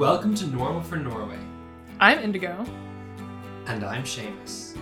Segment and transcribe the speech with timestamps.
[0.00, 1.36] Welcome to Normal for Norway,
[2.00, 2.64] I'm Indigo.
[3.66, 4.74] and I'm Seamus.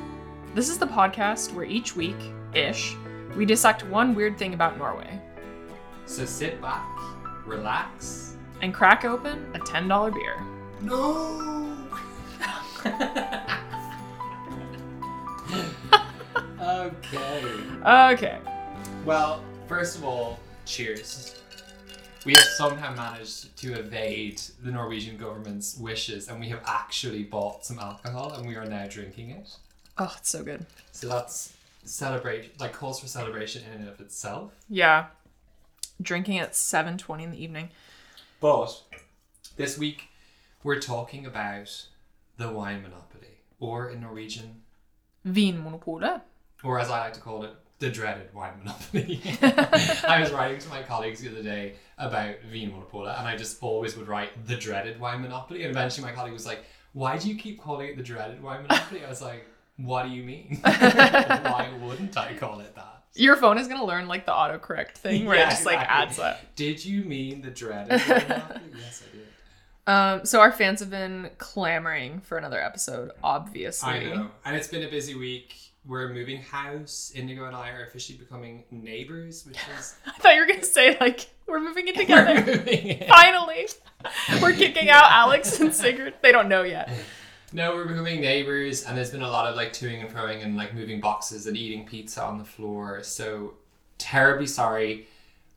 [0.55, 2.15] This is the podcast where each week
[2.55, 2.95] ish
[3.37, 5.21] we dissect one weird thing about Norway
[6.07, 6.87] So sit back,
[7.45, 8.37] relax.
[8.63, 10.41] and crack open a $10 beer.
[10.83, 11.77] No!
[16.63, 17.43] okay.
[18.15, 18.39] Okay.
[19.05, 21.41] Well, first of all, cheers.
[22.29, 27.65] We have somehow managed to evade the Norwegian government's wishes and we have actually bought
[27.65, 29.57] some alcohol and we are now drinking it.
[29.97, 30.67] Oh, it's so good.
[30.93, 34.53] So that's celebrate like calls for celebration in and of itself.
[34.69, 35.07] Yeah.
[36.03, 37.71] Drinking at 7:20 in the evening.
[38.41, 38.79] But
[39.57, 40.11] this week
[40.63, 41.87] we're talking about
[42.37, 44.65] the wine monopoly, or in Norwegian,
[45.27, 46.21] Vinmonopolet.
[46.63, 49.21] or as I like to call it, the dreaded wine monopoly.
[50.09, 53.97] I was writing to my colleagues the other day about Vinmonopolet, and I just always
[53.97, 55.63] would write the dreaded wine monopoly.
[55.63, 58.63] And eventually my colleague was like, Why do you keep calling it the dreaded wine
[58.63, 59.05] monopoly?
[59.05, 60.59] I was like, What do you mean?
[60.63, 63.05] Why wouldn't I call it that?
[63.15, 65.79] Your phone is going to learn like the autocorrect thing where Yeah, it just like
[65.79, 66.55] adds that.
[66.57, 68.61] Did you mean the dreaded wine monopoly?
[68.77, 69.27] yes, I did.
[69.89, 73.89] Um, so our fans have been clamoring for another episode, obviously.
[73.91, 74.31] I know.
[74.45, 75.68] And it's been a busy week.
[75.89, 77.11] We're moving house.
[77.15, 80.67] Indigo and I are officially becoming neighbors, which is I thought you were going to
[80.67, 82.35] say like we're moving in together.
[82.47, 83.09] We're moving in.
[83.09, 83.69] Finally.
[84.43, 86.15] We're kicking out Alex and Sigurd.
[86.23, 86.91] They don't know yet.
[87.55, 90.55] No, we're becoming neighbors, and there's been a lot of like toing and froing and
[90.57, 93.03] like moving boxes and eating pizza on the floor.
[93.03, 93.55] So
[93.97, 95.09] terribly sorry.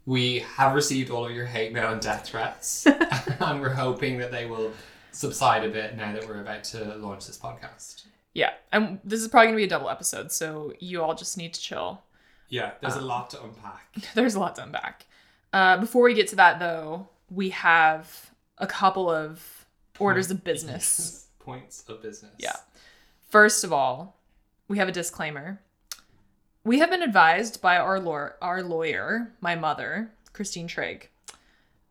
[0.06, 4.32] We have received all of your hate mail and death threats, and we're hoping that
[4.32, 4.72] they will
[5.12, 8.06] subside a bit now that we're about to launch this podcast.
[8.34, 11.54] Yeah, and this is probably gonna be a double episode, so you all just need
[11.54, 12.02] to chill.
[12.50, 13.96] Yeah, there's a lot to unpack.
[14.14, 15.06] There's a lot to unpack.
[15.54, 19.66] Uh, before we get to that, though, we have a couple of
[20.00, 21.28] orders of business.
[21.40, 22.34] Points of business.
[22.38, 22.56] Yeah.
[23.30, 24.18] First of all,
[24.68, 25.62] we have a disclaimer.
[26.66, 31.10] We have been advised by our law- our lawyer, my mother, Christine Trigg,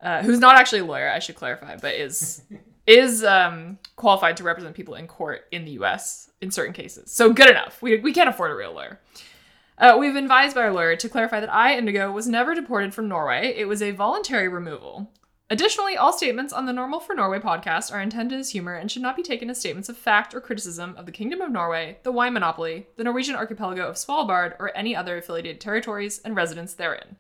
[0.03, 2.43] uh, who's not actually a lawyer, I should clarify, but is
[2.91, 6.31] is um, qualified to represent people in court in the U.S.
[6.41, 7.13] in certain cases.
[7.13, 7.81] So good enough.
[7.81, 9.01] We we can't afford a real lawyer.
[9.79, 12.93] Uh, we've been advised by our lawyer to clarify that I, Indigo, was never deported
[12.93, 13.55] from Norway.
[13.57, 15.11] It was a voluntary removal.
[15.49, 19.03] Additionally, all statements on the Normal for Norway podcast are intended as humor and should
[19.03, 22.13] not be taken as statements of fact or criticism of the Kingdom of Norway, the
[22.13, 27.17] wine monopoly, the Norwegian archipelago of Svalbard, or any other affiliated territories and residents therein.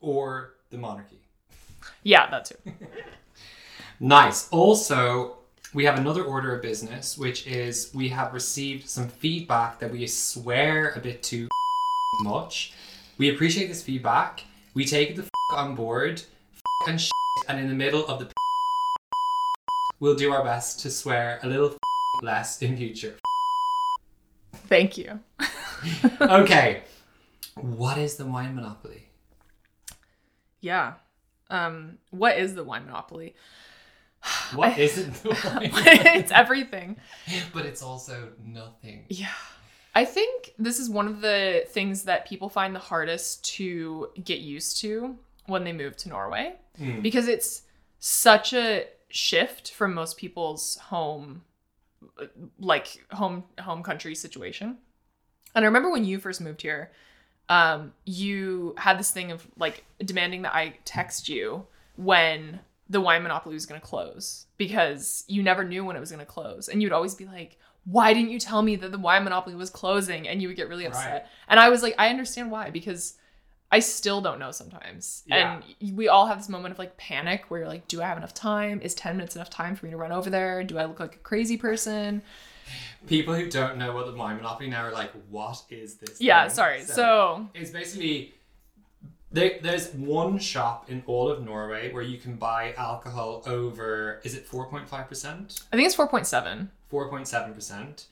[0.00, 1.20] Or the monarchy.
[2.02, 2.56] Yeah, that too.
[4.00, 4.48] Nice.
[4.50, 5.38] Also,
[5.74, 10.06] we have another order of business, which is we have received some feedback that we
[10.06, 11.48] swear a bit too
[12.20, 12.72] much.
[13.18, 14.44] We appreciate this feedback.
[14.74, 16.22] We take the on board
[16.88, 17.00] and
[17.48, 18.30] and in the middle of the
[20.00, 21.76] we'll do our best to swear a little
[22.22, 23.16] less in future.
[24.52, 25.20] Thank you.
[26.20, 26.82] Okay.
[27.54, 29.08] what is the wine monopoly?
[30.60, 30.94] Yeah.
[31.50, 33.34] Um, what is the wine monopoly?
[34.54, 35.70] What isn't the wine?
[36.16, 36.96] it's everything.
[37.52, 39.04] but it's also nothing.
[39.08, 39.28] Yeah.
[39.94, 44.40] I think this is one of the things that people find the hardest to get
[44.40, 47.02] used to when they move to Norway Mm.
[47.02, 47.62] because it's
[47.98, 51.42] such a shift from most people's home
[52.60, 54.78] like home home country situation.
[55.54, 56.92] And I remember when you first moved here,
[57.48, 63.22] um, you had this thing of like demanding that I text you when the wine
[63.22, 66.68] monopoly was going to close because you never knew when it was going to close.
[66.68, 69.70] And you'd always be like, why didn't you tell me that the wine monopoly was
[69.70, 70.28] closing?
[70.28, 71.12] And you would get really upset.
[71.12, 71.22] Right.
[71.48, 73.14] And I was like, I understand why because
[73.70, 75.22] I still don't know sometimes.
[75.26, 75.60] Yeah.
[75.80, 78.16] And we all have this moment of like panic where you're like, do I have
[78.16, 78.80] enough time?
[78.80, 80.64] Is 10 minutes enough time for me to run over there?
[80.64, 82.22] Do I look like a crazy person?
[83.06, 86.20] People who don't know what the wine monopoly now are like, what is this?
[86.20, 86.82] Yeah, thing?" sorry.
[86.82, 88.34] So, it's basically
[89.30, 94.34] there, there's one shop in all of Norway where you can buy alcohol over is
[94.34, 94.90] it 4.5%?
[94.92, 96.68] I think it's 4.7.
[96.90, 98.04] 4.7%.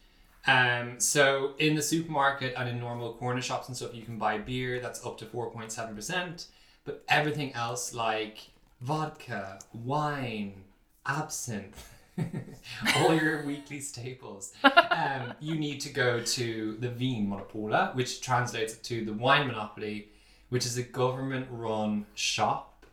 [0.46, 4.38] Um, so in the supermarket and in normal corner shops and stuff, you can buy
[4.38, 6.46] beer that's up to 4.7%,
[6.84, 10.62] but everything else like vodka, wine,
[11.04, 11.92] absinthe,
[12.96, 14.52] all your weekly staples,
[14.90, 20.08] um, you need to go to the Vinmonopolet, which translates to the wine monopoly,
[20.48, 22.86] which is a government-run shop.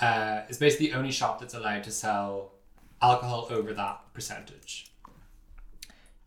[0.00, 2.52] Uh, it's basically the only shop that's allowed to sell
[3.02, 4.92] alcohol over that percentage.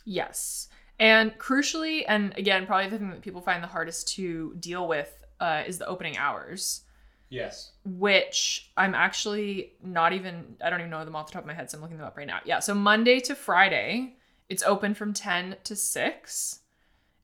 [0.05, 0.69] Yes.
[0.99, 5.15] And crucially, and again, probably the thing that people find the hardest to deal with
[5.39, 6.81] uh, is the opening hours.
[7.29, 7.73] Yes.
[7.85, 11.53] which I'm actually not even, I don't even know them off the top of my
[11.53, 12.39] head, so I'm looking them up right now.
[12.43, 14.15] Yeah, so Monday to Friday,
[14.49, 16.58] it's open from 10 to 6.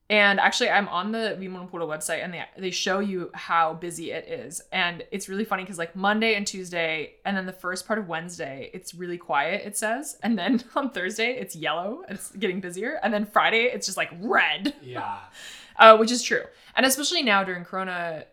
[0.08, 4.28] And actually, I'm on the Vinmonopolet website and they, they show you how busy it
[4.28, 4.62] is.
[4.70, 8.06] And it's really funny because, like, Monday and Tuesday, and then the first part of
[8.06, 10.16] Wednesday, it's really quiet, it says.
[10.22, 13.00] And then on Thursday, it's yellow it's getting busier.
[13.02, 15.18] And then Friday, it's just like red Yeah.
[15.76, 16.44] uh, which is true.
[16.76, 18.26] And especially now during Corona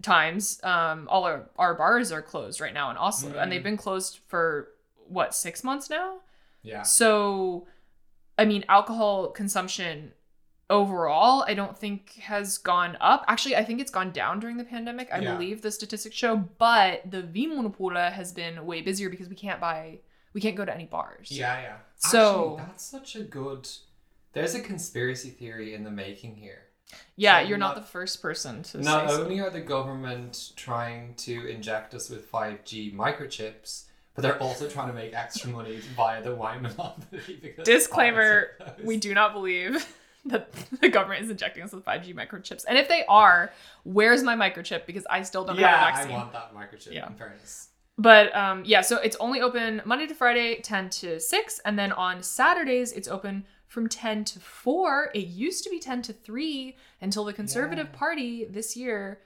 [0.00, 3.50] times, um, all our, our bars are closed right now in Oslo, and Mm.
[3.50, 4.68] they've been closed for
[5.06, 6.20] what six months now.
[6.62, 6.80] Yeah.
[6.82, 7.66] So,
[8.38, 10.12] I mean, alcohol consumption
[10.70, 13.24] overall, I don't think has gone up.
[13.28, 15.08] Actually, I think it's gone down during the pandemic.
[15.12, 15.32] I Yeah.
[15.32, 19.98] believe the statistics show, but the Vinmonopolet has been way busier because we can't buy,
[20.32, 21.30] we can't go to any bars.
[21.30, 21.76] Yeah, yeah.
[21.96, 23.68] So- Actually, that's such a good.
[24.32, 26.62] There's a conspiracy theory in the making here.
[27.16, 29.22] Yeah, So you're not, not- the first person to Not say so.
[29.22, 33.84] only are the government trying to inject us with 5G microchips,
[34.14, 37.38] but they're also trying to make extra money via the wine monopoly.
[37.42, 38.86] because Disclaimer: bars are closed.
[38.86, 42.64] We do not believe that the government is injecting us with 5G microchips.
[42.68, 43.52] And if they are,
[43.84, 44.86] where's my microchip?
[44.86, 46.12] Because I still don't have a Yeah, I vaccine.
[46.12, 46.92] want that microchip.
[46.92, 47.06] Yeah.
[47.08, 47.68] In fairness.
[47.96, 51.60] But um, yeah, so it's only open Monday to Friday, 10 to 6.
[51.64, 55.10] And then on Saturdays, it's open from 10 to 4.
[55.14, 57.98] It used to be 10 to 3 until the Conservative Yeah.
[57.98, 59.20] Party this year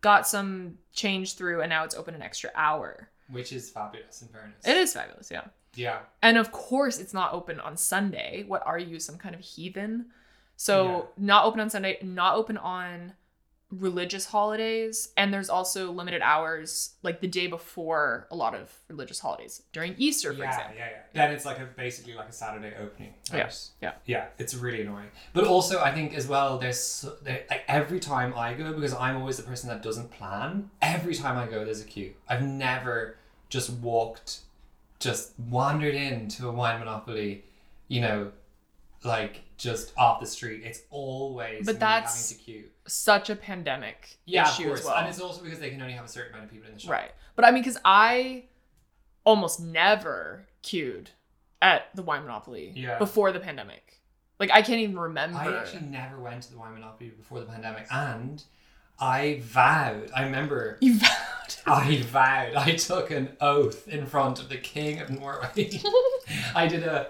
[0.00, 3.10] got some change through, and now it's open an extra hour.
[3.30, 4.22] Which is fabulous.
[4.22, 4.66] In fairness.
[4.66, 5.44] It is fabulous, yeah.
[5.74, 5.98] Yeah.
[6.22, 8.44] And of course, it's not open on Sunday.
[8.48, 10.06] What are you, some kind of heathen?
[10.60, 11.02] So, Yeah.
[11.24, 13.12] not open on Sunday, not open on
[13.70, 15.12] religious holidays.
[15.16, 19.94] And there's also limited hours, like the day before a lot of religious holidays, during
[19.98, 20.74] Easter, for yeah, example.
[20.76, 20.96] yeah, yeah.
[21.12, 23.14] Then it's like a basically like a Saturday opening.
[23.32, 23.50] Yeah,
[23.80, 23.92] yeah.
[24.06, 24.26] yeah.
[24.38, 25.10] It's really annoying.
[25.32, 29.16] But also, I think as well, there's there, like every time I go because I'm
[29.16, 30.70] always the person that doesn't plan.
[30.82, 32.14] Every time I go, there's a queue.
[32.28, 33.16] I've never
[33.48, 34.40] just walked,
[34.98, 37.44] just wandered into a wine monopoly,
[37.86, 38.32] you know,
[39.04, 40.62] like just off the street.
[40.64, 42.64] It's always But that's- having to queue.
[42.86, 44.96] Such a pandemic Yeah, of issue course, as well.
[44.96, 46.80] and it's also because they can only have a certain amount of people in the
[46.80, 46.90] shop.
[46.92, 47.12] Right.
[47.36, 48.44] But I mean, because I
[49.24, 51.10] almost never queued
[51.60, 52.98] at the wine monopoly Yeah.
[52.98, 54.00] before the pandemic.
[54.38, 55.38] Like, I can't even remember.
[55.38, 58.42] I actually never went to the wine monopoly before the pandemic, and
[59.00, 60.10] I vowed.
[60.14, 61.10] I remember You vowed.
[61.66, 62.54] I vowed.
[62.54, 65.70] I took an oath in front of the king of Norway.
[66.54, 67.08] I did a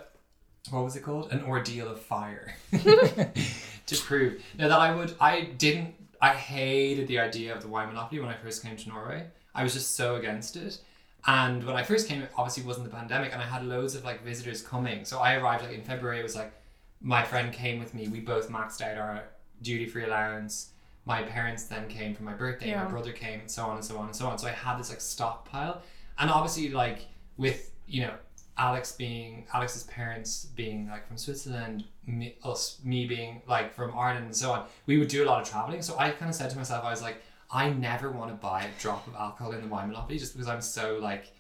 [0.71, 1.33] what was it called?
[1.33, 5.15] An ordeal of fire to prove now that I would.
[5.21, 5.95] I didn't.
[6.21, 9.27] I hated the idea of the wine monopoly when I first came to Norway.
[9.55, 10.81] I was just so against it.
[11.27, 14.05] And when I first came, it obviously wasn't the pandemic, and I had loads of
[14.05, 15.05] like visitors coming.
[15.05, 16.21] So I arrived like in February.
[16.21, 16.53] It was like
[17.01, 18.09] my friend came with me.
[18.09, 19.25] We both maxed out our
[19.63, 20.71] duty free allowance.
[21.05, 22.69] My parents then came for my birthday.
[22.69, 22.85] Yeah.
[22.85, 24.39] My brother came, and so on and so on and so on.
[24.39, 25.83] So I had this like stockpile,
[26.19, 27.07] and obviously like
[27.37, 28.15] with you know
[28.59, 34.27] Alex being Alex's parents being like from Switzerland, me, us me being like from Ireland
[34.27, 35.81] and so on, we would do a lot of traveling.
[35.81, 38.65] So I kind of said to myself, I was like, I never want to buy
[38.65, 41.33] a drop of alcohol in the wine monopoly just because I'm so like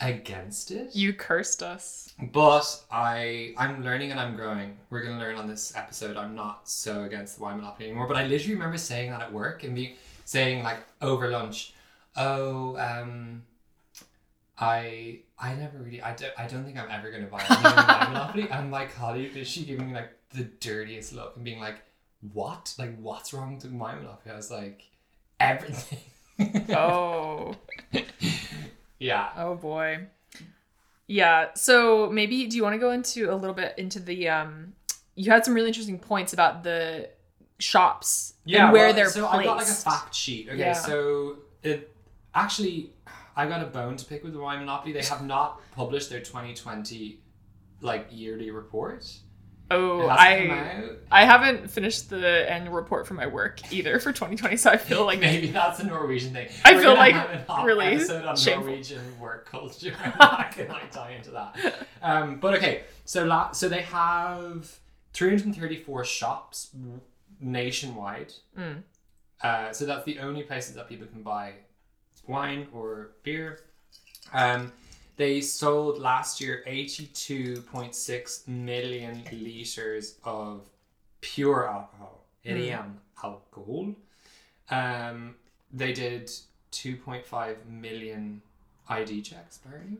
[0.00, 0.94] against it.
[0.94, 2.14] You cursed us.
[2.32, 4.76] But I I'm learning and I'm growing.
[4.90, 6.16] We're gonna learn on this episode.
[6.16, 8.06] I'm not so against the wine monopoly anymore.
[8.06, 11.74] But I literally remember saying that at work and being saying like over lunch,
[12.16, 13.42] oh um.
[14.56, 17.44] I I never really I don't, I don't think I'm ever gonna buy
[18.08, 21.76] monopoly and my colleague is she giving me like the dirtiest look and being like
[22.32, 24.84] what like what's wrong with wine monopoly I was like
[25.40, 25.98] everything
[26.70, 27.54] Oh.
[28.98, 30.06] yeah Oh boy.
[31.06, 31.48] Yeah.
[31.54, 34.72] So maybe do you want to go into a little bit into the um
[35.16, 37.08] you had some really interesting points about the
[37.58, 39.40] shops and where well, they're so placed.
[39.40, 40.48] I got like a fact sheet.
[40.48, 40.72] Okay, Yeah.
[40.72, 41.94] so it
[42.34, 42.90] actually
[43.36, 44.92] I got a bone to pick with the wine monopoly.
[44.92, 47.20] They have not published their 2020
[47.80, 49.06] like yearly report.
[49.70, 51.22] oh, It hasn't come I.
[51.22, 55.04] I haven't finished the annual report for my work either for 2020, so I feel
[55.10, 56.48] like maybe that's a Norwegian thing.
[56.64, 58.66] I We're feel like have an op- really episode on shameful.
[58.66, 59.92] Norwegian work culture.
[59.94, 61.56] How can I tie into that?
[62.02, 64.78] Um, but okay, so la- so they have
[65.14, 66.70] 334 shops
[67.40, 68.32] nationwide.
[68.58, 68.82] Mm.
[69.42, 71.52] Uh, so that's the only places that people can buy
[72.26, 73.60] wine or beer.
[74.32, 74.72] Um,
[75.16, 80.68] they sold last year 82.6 million liters of
[81.20, 83.94] pure alcohol, ren alcohol.
[84.70, 85.36] Um,
[85.72, 86.30] they did
[86.72, 88.42] 2.5 million
[88.88, 89.98] ID checks, apparently.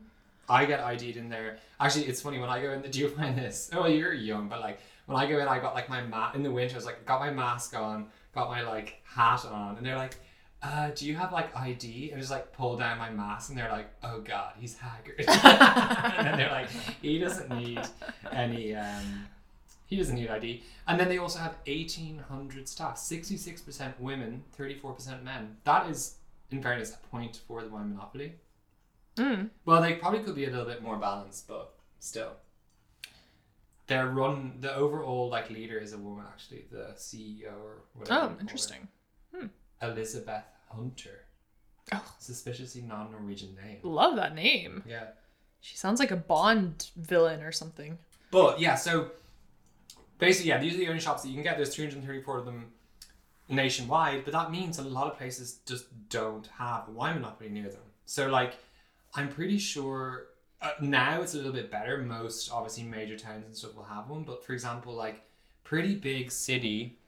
[0.48, 1.58] I get ID'd in there.
[1.80, 2.82] Actually, it's funny when I go in.
[2.82, 3.70] The do you find this?
[3.72, 6.42] Oh, you're young, but like when I go in, I got like my mat in
[6.42, 6.74] the winter.
[6.74, 10.16] I was like, got my mask on, got my like hat on, and they're like,
[10.64, 12.10] uh, do you have like ID?
[12.10, 15.16] And I just like pull down my mask and they're like, oh god, he's haggard.
[15.28, 16.68] and they're like,
[17.02, 17.80] he doesn't need
[18.32, 19.26] any, um,
[19.86, 20.62] he doesn't need ID.
[20.88, 25.56] And then they also have 1,800 staff, 66% women, 34% men.
[25.64, 26.16] That is,
[26.50, 28.34] in fairness, a point for the wine monopoly.
[29.16, 29.50] Mm.
[29.66, 32.32] Well, they probably could be a little bit more balanced, but still.
[33.86, 38.34] Their run, the overall like leader is a woman, actually, the CEO or whatever.
[38.34, 38.88] Oh, interesting.
[39.82, 41.26] Elizabeth Hunter.
[41.92, 42.14] Oh.
[42.18, 43.78] Suspiciously non Norwegian name.
[43.82, 44.82] Love that name.
[44.86, 45.08] Yeah.
[45.60, 47.98] She sounds like a Bond villain or something.
[48.30, 49.10] But yeah, so
[50.18, 51.56] basically, yeah, these are the only shops that you can get.
[51.56, 52.72] There's 334 of them
[53.48, 57.68] nationwide, but that means a lot of places just don't have a wine monopoly near
[57.68, 57.82] them.
[58.06, 58.54] So, like,
[59.14, 60.26] I'm pretty sure
[60.60, 61.98] uh, now it's a little bit better.
[61.98, 65.22] Most obviously major towns and stuff will have one, but for example, like
[65.62, 66.98] pretty big city,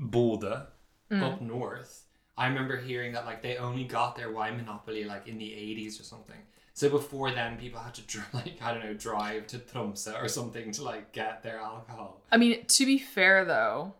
[0.00, 0.66] Bodø,
[1.10, 2.01] up north.
[2.36, 6.00] I remember hearing that like they only got their wine monopoly like in the 80s
[6.00, 6.38] or something.
[6.74, 10.28] So before then, people had to dr- like I don't know drive to Tromsø or
[10.28, 12.22] something to like get their alcohol.
[12.30, 13.94] I mean, to be fair though,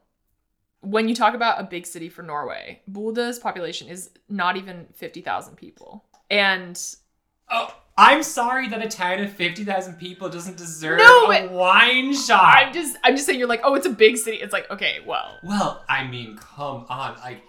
[0.80, 5.56] when you talk about a big city for Norway, Bodø's population is not even 50,000
[5.56, 6.04] people.
[6.30, 6.80] And
[7.50, 12.54] Oh, I'm sorry that a town of 50,000 people doesn't deserve No, a wine shop.
[12.56, 15.00] I'm just I'm just saying you're like, "Oh, it's a big city." It's like, "Okay,
[15.06, 17.42] well, Well, I mean, come on, like.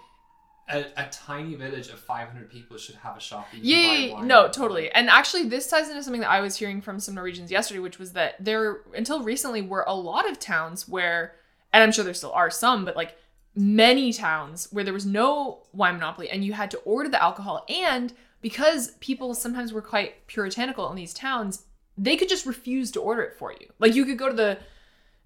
[0.68, 3.48] A, a tiny village of 500 people should have a shop.
[3.52, 4.14] Yeah, buy yeah, yeah.
[4.14, 4.90] wine no, totally.
[4.90, 7.98] And actually, this ties into something that I was hearing from some Norwegians yesterday, which
[7.98, 11.34] was that there, until recently, were a lot of towns where,
[11.72, 13.16] and I'm sure there still are some, but like
[13.54, 17.64] many towns where there was no wine monopoly and you had to order the alcohol.
[17.68, 21.64] And because people sometimes were quite puritanical in these towns,
[21.96, 23.68] they could just refuse to order it for you.
[23.78, 24.58] Like you could go to the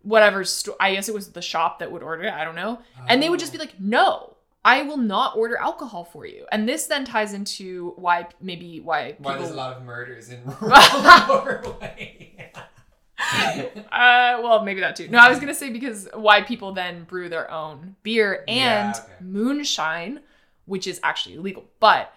[0.02, 2.80] whatever store, I guess it was the shop that would order it, I don't know.
[3.08, 3.62] And they would just be oh.
[3.62, 4.36] like, no.
[4.64, 6.44] I will not order alcohol for you.
[6.52, 10.28] And this then ties into why maybe why people Why there's a lot of murders
[10.30, 10.78] in rural
[11.28, 12.52] Norway.
[13.92, 15.08] uh well maybe that too.
[15.08, 19.00] No, I was gonna say because why people then brew their own beer and Yeah,
[19.04, 19.12] okay.
[19.20, 20.20] moonshine,
[20.66, 21.64] which is actually illegal.
[21.80, 22.12] But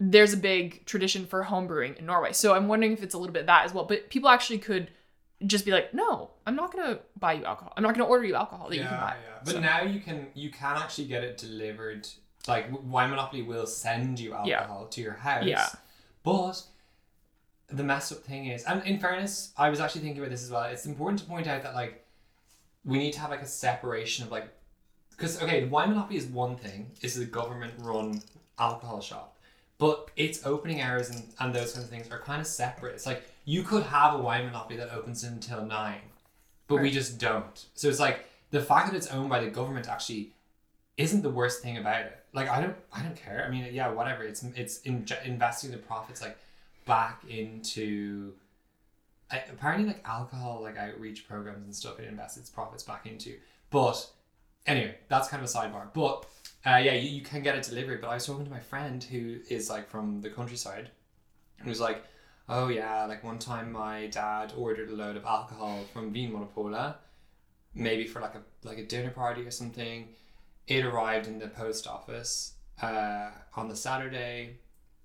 [0.00, 2.32] there's a big tradition for home brewing in Norway.
[2.32, 3.84] So I'm wondering if it's a little bit that as well.
[3.84, 4.90] But people actually could
[5.46, 7.72] just be like, no, I'm not gonna buy you alcohol.
[7.76, 9.16] I'm not gonna order you alcohol that you can buy.
[9.44, 12.08] But So- now you can you can actually get it delivered.
[12.48, 14.60] Like Wine Monopoly will send you Yeah.
[14.60, 15.44] alcohol to your house.
[15.44, 15.68] Yeah.
[16.24, 16.62] But
[17.68, 20.50] the messed up thing is, and in fairness, I was actually thinking about this as
[20.50, 20.64] well.
[20.64, 22.04] It's important to point out that like
[22.84, 24.48] we need to have like a separation of like
[25.10, 26.90] because okay, Wine Monopoly is one thing.
[27.00, 28.22] It's a government run
[28.58, 29.38] alcohol shop.
[29.78, 32.94] But its opening hours and, and those kind of things are kind of separate.
[32.94, 36.00] It's like you could have a wine monopoly that opens until nine,
[36.68, 37.66] but we just don't.
[37.74, 40.32] So it's like the fact that it's owned by the government actually
[40.96, 42.18] isn't the worst thing about it.
[42.32, 43.44] Like I don't, I don't care.
[43.46, 44.22] I mean, yeah, whatever.
[44.22, 46.36] It's it's in, investing the profits like
[46.86, 48.32] back into.
[49.30, 53.36] I- Apparently, like alcohol, like outreach programs and stuff, it invests its profits back into.
[53.70, 54.06] But
[54.66, 55.86] anyway, that's kind of a sidebar.
[55.92, 56.26] But
[56.64, 58.00] uh, yeah, you, you can get it delivered.
[58.00, 60.90] But I was talking to my friend who is like from the countryside,
[61.58, 62.04] and was like,
[62.54, 66.96] "Oh yeah, like one time my dad ordered a load of alcohol from Vinmonopolet,
[67.74, 70.08] maybe for like a like a dinner party or something.
[70.66, 74.58] It arrived in the post office uh, on the Saturday.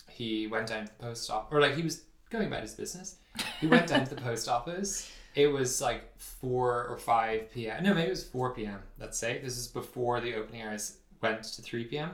[0.10, 3.16] He went down to the post office, or like he was going about his business.
[3.62, 5.10] He went down to the post office.
[5.34, 7.82] It was like four or five p.m.
[7.82, 8.82] No, maybe it was four p.m.
[9.00, 12.12] Let's say this is before the opening hours went to three p.m.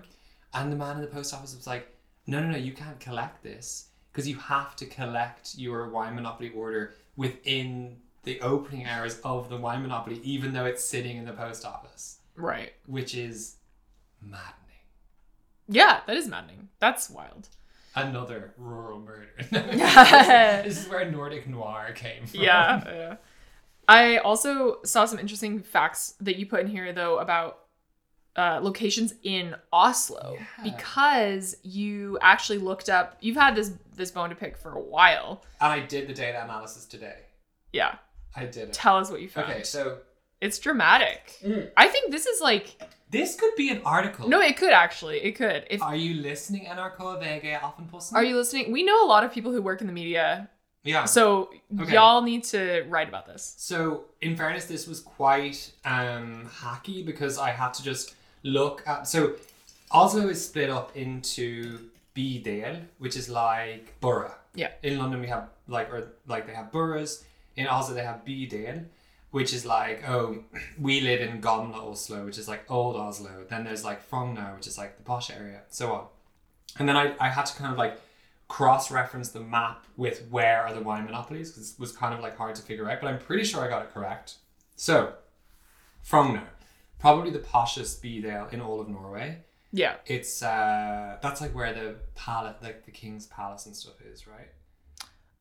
[0.54, 1.88] And the man in the post office was like,
[2.28, 6.52] "No, no, no, you can't collect this because you have to collect your wine monopoly
[6.56, 11.34] order within the opening hours of the wine monopoly, even though it's sitting in the
[11.34, 12.74] post office, Right.
[12.86, 13.58] which is
[14.22, 14.60] maddening."
[15.68, 16.70] Yeah, that is maddening.
[16.80, 17.50] That's wild.
[17.96, 19.30] Another rural murder.
[19.52, 20.62] Yeah.
[20.64, 22.40] this is where Nordic noir came from.
[22.42, 23.16] yeah, yeah.
[23.88, 27.60] I also saw some interesting facts that you put in here though about
[28.36, 30.64] uh, locations in Oslo Yeah.
[30.64, 33.18] because you actually looked up.
[33.22, 35.44] You've had this this bone to pick for a while.
[35.62, 37.18] And I did the data analysis today.
[37.72, 37.96] Yeah,
[38.36, 38.74] I did it.
[38.74, 39.52] tell us what you found.
[39.52, 40.00] Okay, so
[40.42, 41.38] It's dramatic.
[41.46, 41.70] Mm.
[41.78, 42.76] I think this is like
[43.12, 44.28] this could be an article.
[44.28, 45.20] no, it could actually.
[45.24, 45.66] It could.
[45.70, 48.14] If Are you listening, NRK VG Aftenposten?
[48.16, 48.72] are you listening?
[48.72, 50.50] We know a lot of people who work in the media,
[50.84, 51.06] Yeah.
[51.06, 51.50] so
[51.80, 51.94] Okay.
[51.94, 53.54] y'all need to write about this.
[53.60, 59.08] So, in fairness, this was quite um, hacky because I had to just look at.
[59.08, 59.36] So,
[59.92, 64.36] Oslo is split up into bydel, which is like borough.
[64.56, 64.72] Yeah.
[64.84, 67.24] In London, we have like or like they have boroughs.
[67.56, 68.86] In Oslo, they have bydel,
[69.32, 70.44] which is like, oh,
[70.80, 73.46] we live in Gamle Oslo, which is like old Oslo.
[73.50, 76.06] Then there's like Frogner, which is like the posh area, so on.
[76.80, 78.00] And then I, I had to kind of like
[78.48, 82.20] cross reference the map with where are the wine monopolies because it was kind of
[82.20, 84.36] like hard to figure out, but I'm pretty sure I got it correct.
[84.76, 85.14] So,
[86.08, 86.44] Frogner,
[87.04, 89.40] probably the poshest Bydel in all of Norway.
[89.74, 89.96] Yeah.
[90.06, 94.50] It's uh that's like where the palace like the king's palace and stuff is, right?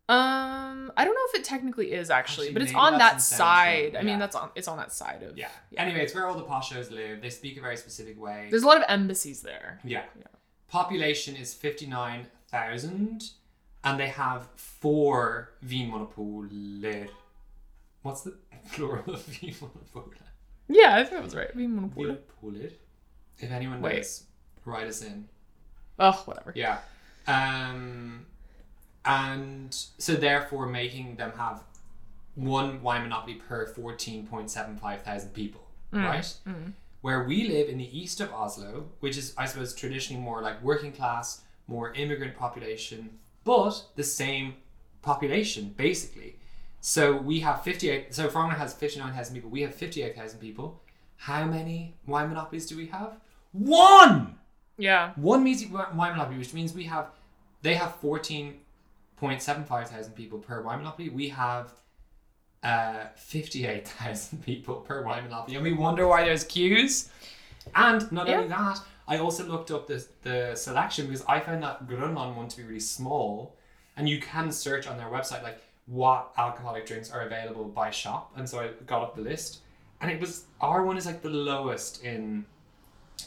[0.08, 3.92] Um, I don't know if it technically is actually, Actually, but it's on that side.
[3.92, 4.50] Central, I mean, that's on.
[4.56, 5.38] It's on that side of.
[5.38, 5.48] Yeah.
[5.70, 5.82] Yeah.
[5.82, 7.22] Anyway, it's where all the poshos live.
[7.22, 8.48] They speak a very specific way.
[8.50, 9.78] There's a lot of embassies there.
[9.84, 10.02] yeah.
[10.18, 10.26] Yeah.
[10.68, 13.30] Population is 59,000
[13.84, 17.08] and they have four vinmonopoler.
[18.02, 18.36] What's the
[18.72, 20.16] plural of vinmonopoler?
[20.72, 21.52] Yeah, I think that was right.
[21.52, 22.80] To pull it.
[23.38, 23.96] If anyone Wait.
[23.96, 24.24] knows,
[24.64, 25.28] write us in.
[25.98, 26.52] Oh, whatever.
[26.54, 26.78] Yeah.
[27.26, 28.26] Um,
[29.04, 31.62] and so therefore making them have
[32.34, 35.62] one wine monopoly per 14.75 thousand people,
[35.92, 36.34] right?
[37.02, 40.62] Where we live in the east of Oslo, which is, I suppose, traditionally more like
[40.62, 44.54] working class, more immigrant population, but the same
[45.02, 46.36] population, basically.
[46.84, 50.82] So we have 58, so Frogner has 59,000 people, we have 58,000 people.
[51.16, 53.12] How many wine monopolies do we have?
[53.52, 54.34] One!
[54.78, 55.12] Yeah.
[55.14, 57.06] one music wine monopoly, which means we have
[57.60, 58.54] they have fourteen
[59.16, 61.10] point seven five thousand people per wine monopoly.
[61.10, 61.70] We have
[62.64, 67.10] uh fifty eight thousand people per wine monopoly, and we wonder why there's queues.
[67.76, 68.36] And not Yeah.
[68.38, 72.48] only that, I also looked up the the selection because I found that Grønland one
[72.48, 73.54] to be really small,
[73.96, 78.32] and you can search on their website like what alcoholic drinks are available by shop,
[78.36, 79.60] and so I got up the list,
[80.00, 82.44] and it was our one is like the lowest in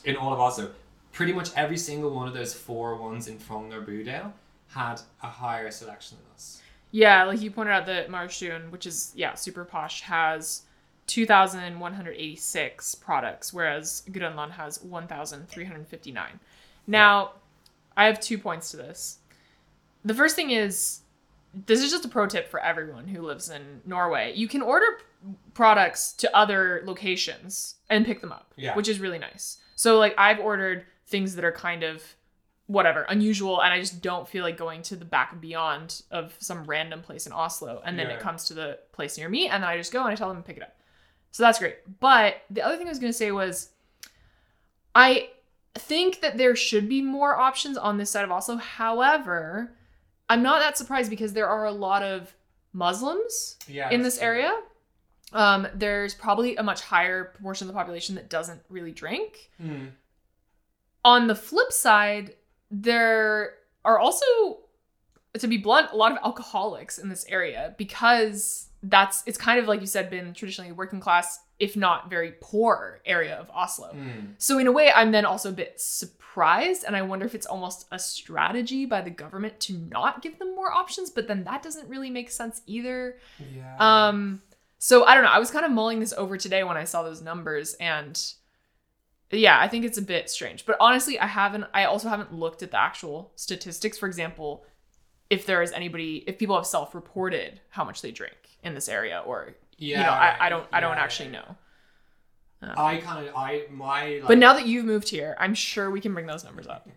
[0.04, 0.72] in all of Oslo,
[1.12, 4.32] pretty much every single one of those four ones in Frogner Bydel
[4.68, 6.62] had a higher selection than us.
[6.92, 10.64] Yeah, like you pointed out that Majorstuen, which is yeah, super posh, has
[11.08, 16.40] 2,186 products, whereas Grønland has 1,359.
[16.88, 17.32] Now,
[17.96, 19.20] I have two points to this.
[20.04, 21.02] The first thing is
[21.66, 24.34] this is just a pro tip for everyone who lives in Norway.
[24.36, 24.86] You can order
[25.54, 28.76] products to other locations and pick them up, Yeah.
[28.76, 29.58] which is really nice.
[29.76, 32.04] So, like, I've ordered things that are kind of
[32.68, 36.34] whatever unusual and i just don't feel like going to the back and beyond of
[36.40, 38.16] some random place in oslo and then Yeah.
[38.16, 40.30] it comes to the place near me and then i just go and i tell
[40.30, 40.76] them to pick it up
[41.30, 43.70] so that's great but the other thing i was going to say was
[44.96, 45.30] i
[45.76, 49.76] think that there should be more options on this side of oslo however
[50.30, 52.34] i'm not that surprised because there are a lot of
[52.74, 53.90] muslims Yeah.
[53.90, 54.54] in this area
[55.34, 59.90] um, there's probably a much higher proportion of the population that doesn't really drink Mm.
[61.04, 62.36] on the flip side,
[62.72, 64.26] there are also,
[65.38, 69.68] to be blunt, a lot of alcoholics in this area because that's it's kind of
[69.68, 73.94] like you said, been traditionally a working class, if not very poor area of Oslo.
[73.94, 74.34] Mm.
[74.38, 77.46] So in a way, I'm then also a bit surprised, and I wonder if it's
[77.46, 81.10] almost a strategy by the government to not give them more options.
[81.10, 83.18] But then that doesn't really make sense either.
[83.56, 83.78] Yeah.
[83.80, 84.42] Um,
[84.80, 85.32] so I don't know.
[85.32, 88.22] I was kind of mulling this over today when I saw those numbers, and
[89.32, 90.66] yeah, I think it's a bit strange.
[90.66, 91.66] But honestly, I haven't.
[91.74, 93.98] I also haven't looked at the actual statistics.
[93.98, 94.66] For example,
[95.30, 99.24] if there is anybody, if people have self-reported how much they drink in this area,
[99.26, 99.98] or yeah.
[100.00, 100.68] you know, I, I don't.
[100.72, 101.42] I don't yeah, actually yeah.
[101.42, 101.56] know.
[102.78, 106.02] I kind of I my like, But now that you've moved here, I'm sure we
[106.02, 106.88] can bring those numbers up.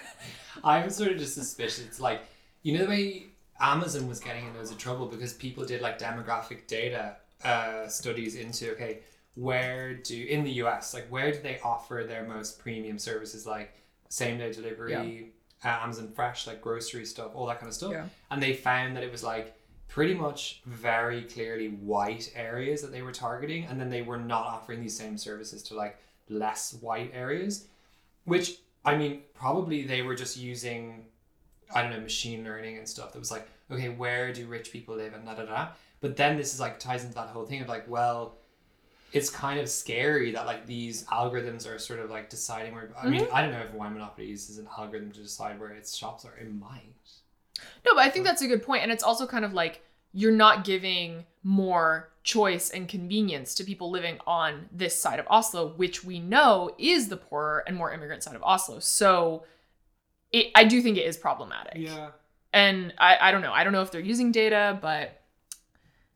[0.64, 1.80] I'm sort of just suspicious.
[1.80, 2.22] It's like
[2.62, 3.26] you know the way
[3.60, 8.36] Amazon was getting in loads of trouble because people did like demographic data uh, studies
[8.36, 9.00] into okay
[9.34, 13.74] where do in the US like where do they offer their most premium services like
[14.08, 15.32] same day delivery,
[15.64, 18.04] uh, Amazon Fresh like grocery stuff, all that kind of stuff, Yeah.
[18.30, 19.54] and they found that it was like
[19.92, 24.46] pretty much very clearly white areas that they were targeting, and then they were not
[24.46, 25.98] offering these same services to like
[26.30, 27.66] less white areas,
[28.24, 31.04] which I mean probably they were just using
[31.74, 34.96] I don't know machine learning and stuff that was like okay where do rich people
[34.96, 35.68] live and da da da,
[36.00, 38.38] but then this is like ties into that whole thing of like well.
[39.12, 42.88] It's kind of scary that like these algorithms are sort of like deciding where.
[42.96, 43.36] I mean, mm-hmm.
[43.36, 46.34] I don't know if Wine Monopoly uses an algorithm to decide where its shops are.
[46.34, 46.94] It might.
[47.84, 50.32] No, but I think that's a good point, and it's also kind of like you're
[50.32, 56.04] not giving more choice and convenience to people living on this side of Oslo, which
[56.04, 58.78] we know is the poorer and more immigrant side of Oslo.
[58.78, 59.44] So,
[60.30, 61.74] it, I do think it is problematic.
[61.76, 62.10] Yeah.
[62.52, 63.52] And I, I don't know.
[63.52, 65.22] I don't know if they're using data, but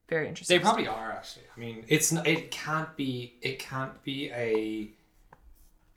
[0.08, 0.56] very interesting.
[0.56, 1.44] They probably are actually.
[1.56, 4.90] I mean, it's not, it can't be it can't be a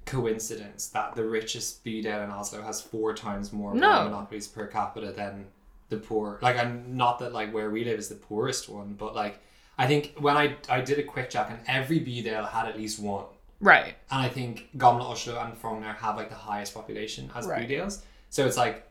[0.09, 4.03] coincidence that the richest Bydel in Oslo has four times more No.
[4.05, 5.45] monopolies per capita than
[5.89, 6.39] the poor.
[6.41, 9.39] Like, I'm not that like where we live is the poorest one, but like
[9.77, 12.99] I think when I I did a quick check and every Bydel had at least
[12.99, 13.25] one.
[13.61, 13.95] Right.
[14.11, 17.91] And I think Gamle Oslo and Frogner have like the highest population as Right.
[18.29, 18.87] So it's like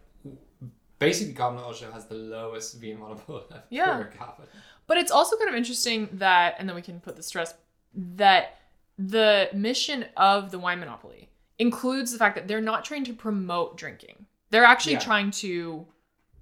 [0.98, 3.96] basically Gamle Oslo has the lowest Vinmonopolet Yeah.
[3.96, 4.48] per capita.
[4.86, 7.54] But it's also kind of interesting that, and then we can put the stress
[7.94, 8.57] that
[8.98, 13.76] the mission of the wine monopoly includes the fact that they're not trying to promote
[13.76, 14.26] drinking.
[14.50, 14.98] They're actually Yeah.
[15.00, 15.86] trying to.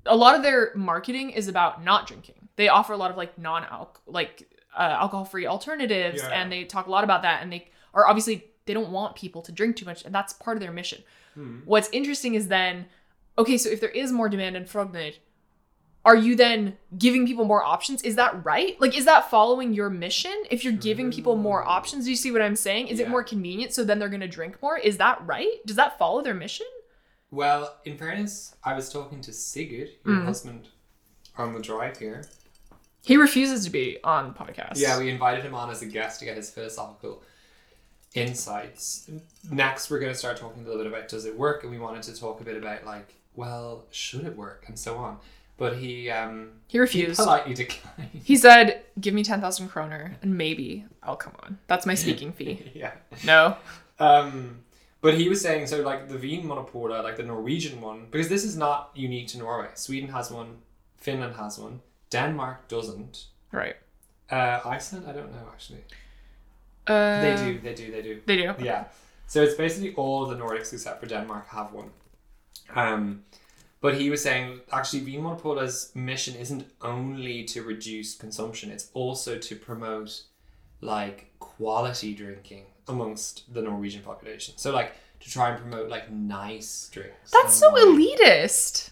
[0.07, 2.49] A lot of their marketing is about not drinking.
[2.57, 6.29] They offer a lot of like non-alc, like uh, alcohol-free alternatives, Yeah.
[6.31, 7.43] and they talk a lot about that.
[7.43, 10.57] And they are obviously they don't want people to drink too much, and that's part
[10.57, 11.03] of their mission.
[11.35, 11.61] Hmm.
[11.65, 12.87] What's interesting is then,
[13.39, 15.15] okay, so if there is more demand in Frogner,
[16.07, 18.01] are you then giving people more options?
[18.03, 18.81] Is that right?
[18.81, 20.33] Like, is that following your mission?
[20.51, 21.67] If you're giving people more Mm.
[21.67, 22.89] options, do you see what I'm saying?
[22.89, 24.79] Is it more convenient so then they're going to drink more?
[24.79, 25.55] Is that right?
[25.67, 26.67] Does that follow their mission?
[27.33, 30.25] Well, in fairness, I was talking to Sigurd, your Mm.
[30.27, 30.69] husband,
[31.37, 32.25] on the drive here.
[33.03, 34.77] He refuses to be on podcasts.
[34.79, 37.23] Yeah, we invited him on as a guest to get his philosophical
[38.15, 39.11] insights.
[39.51, 41.79] Next, we're going to start talking a little bit about does it work, and we
[41.79, 45.19] wanted to talk a bit about like, well, should it work, and so on.
[45.59, 47.19] But he um he refused.
[47.19, 48.11] politely declined.
[48.25, 51.59] He said, "Give me ten thousand kroner, and maybe I'll come on.
[51.67, 52.93] That's my speaking fee." yeah.
[53.25, 53.57] No.
[53.99, 54.65] Um,
[55.01, 58.45] but he was saying so like the Vin Monopola, like the Norwegian one, because this
[58.45, 59.69] is not unique to Norway.
[59.75, 60.59] Sweden has one,
[60.99, 63.27] Finland has one, Denmark doesn't.
[63.53, 63.77] Right.
[64.31, 65.85] Uh, Iceland, I don't know actually.
[66.87, 68.21] Uh, They do, they do, they do.
[68.27, 68.55] They do.
[68.63, 68.85] Yeah.
[69.27, 71.91] So it's basically all the Nordics except for Denmark have one.
[72.75, 73.25] Um,
[73.87, 79.55] but he was saying actually Vinmonopol's mission isn't only to reduce consumption; it's also to
[79.55, 80.23] promote
[80.81, 84.55] like quality drinking amongst the Norwegian population.
[84.57, 87.31] So like to try and promote like nice drinks.
[87.31, 87.97] That's so wine.
[87.97, 88.91] elitist.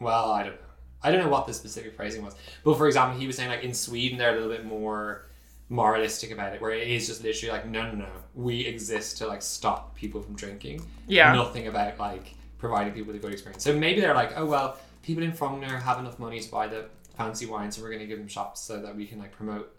[0.00, 0.72] Well, I don't know.
[1.02, 2.34] I don't know what the specific phrasing was.
[2.64, 5.26] But for example, he was saying like in Sweden they're a little bit more
[5.68, 9.26] moralistic about it, where it is just literally like, no, no, no, we exist to
[9.26, 10.80] like stop people from drinking.
[11.06, 11.34] Yeah.
[11.34, 13.62] Nothing about like providing people with a good experience.
[13.62, 16.86] So maybe they're like, oh well, people in Frogner have enough money to buy the
[17.14, 19.76] fancy wine, so we're going to give them shops so that we can like promote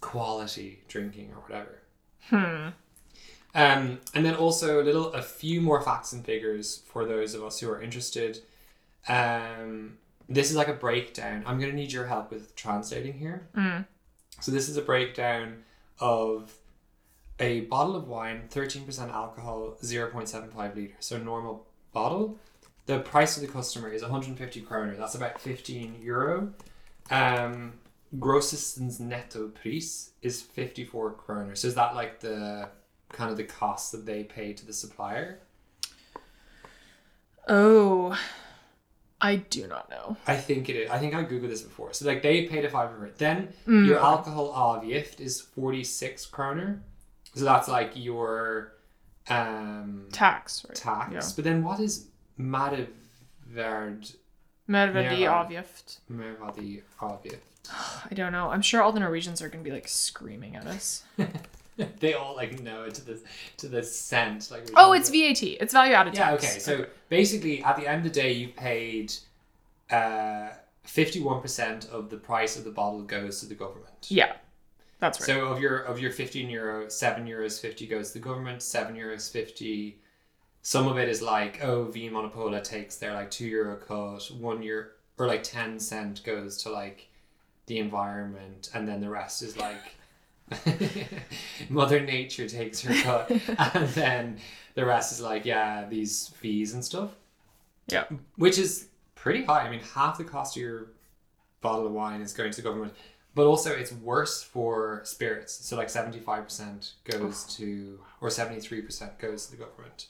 [0.00, 1.82] quality drinking or whatever.
[2.30, 2.68] Hmm.
[3.54, 7.44] Um, and then also a little, a few more facts and figures for those of
[7.44, 8.38] us who are interested.
[9.08, 11.42] Um, this is like a breakdown.
[11.46, 13.48] I'm going to need your help with translating here.
[13.54, 13.86] Mm.
[14.40, 15.64] So this is a breakdown
[16.00, 16.54] of
[17.38, 20.96] a bottle of wine, 13% alcohol, 0.75 liters.
[21.00, 21.66] So normal
[21.96, 22.38] bottle.
[22.84, 24.94] The price to the customer is 150 kroner.
[24.96, 26.52] That's about 15 euro.
[27.10, 27.72] Um,
[28.18, 31.54] grossistens netto price is 54 kroner.
[31.56, 32.68] So is that like the
[33.12, 35.40] kind of the cost that they pay to the supplier?
[37.48, 38.18] Oh,
[39.20, 40.16] I do not know.
[40.26, 40.90] I think it is.
[40.90, 41.92] I think I googled this before.
[41.94, 43.10] So like they paid a five for.
[43.16, 46.82] Then Mm, your alcohol avgift is 46 kroner.
[47.34, 48.75] So that's like your
[49.28, 50.74] um Tax, right?
[50.76, 51.12] tax.
[51.12, 51.32] Yeah.
[51.36, 52.06] But then what is
[52.38, 54.14] Madeverd
[54.68, 55.44] Merverdi Yeah.
[55.44, 55.98] avgift.
[56.10, 57.38] Mervadi avgift?
[58.10, 58.50] I don't know.
[58.50, 61.04] I'm sure all the Norwegians are going to be like screaming at us.
[62.00, 63.20] they all like know it to the
[63.58, 64.50] to the cent.
[64.50, 65.08] Like Oh, it's.
[65.10, 65.42] VAT.
[65.42, 66.44] It's value added Yeah, tax.
[66.44, 66.58] okay.
[66.58, 69.12] So basically, at the end of the day, you paid
[69.90, 70.50] uh,
[70.86, 74.06] 51% of the price of the bottle goes to the government.
[74.08, 74.32] yeah,
[74.98, 75.26] that's right.
[75.26, 78.94] So of your of your 15 euro, 7 euros 50 goes to the government, 7
[78.96, 79.98] euros 50.
[80.62, 84.62] Some of it is like, oh, V Monopola takes their like 2 euro cut, 1
[84.62, 84.86] euro,
[85.18, 87.08] or like 10 cent goes to like
[87.66, 89.96] the environment, and then the rest is like
[91.68, 93.30] Mother Nature takes her cut,
[93.74, 94.38] and then
[94.74, 97.10] the rest is like, yeah, these fees and stuff
[97.88, 98.04] yeah.
[98.36, 99.60] which is pretty high.
[99.60, 100.86] I mean, half the cost of your
[101.60, 102.94] bottle of wine is going to the government,
[103.36, 105.52] but also it's worse for spirits.
[105.54, 110.06] So like seventy five percent goes to, or seventy three percent goes to the government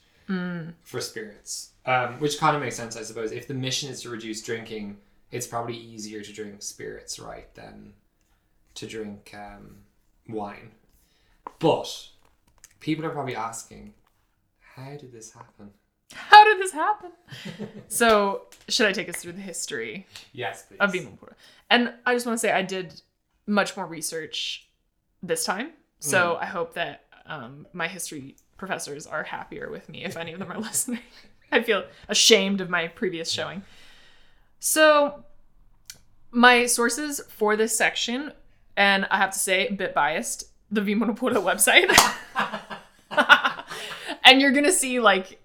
[0.82, 3.30] for spirits, um, which kind of makes sense, I suppose.
[3.32, 4.96] If the mission is to reduce drinking,
[5.30, 7.92] it's probably easier to drink spirits, right, than
[8.74, 9.78] to drink um,
[10.28, 10.70] wine.
[11.58, 12.08] But
[12.80, 13.94] people are probably asking,
[14.74, 15.70] how did this happen?
[16.12, 17.10] How did this happen?
[17.88, 20.78] so, should I take us through the history Yes, please.
[20.80, 21.34] of Vinmonopolet?
[21.70, 23.00] And I just want to say I did
[23.46, 24.68] much more research
[25.22, 25.70] this time.
[25.98, 30.38] So I hope that um, my history professors are happier with me if any of
[30.38, 31.00] them are listening.
[31.50, 33.62] I feel ashamed of my previous showing.
[34.59, 35.24] So,
[36.30, 38.32] my sources for this section,
[38.76, 41.88] and I have to say, a bit biased, the Vinmonopolet website.
[44.24, 45.40] and you're gonna see like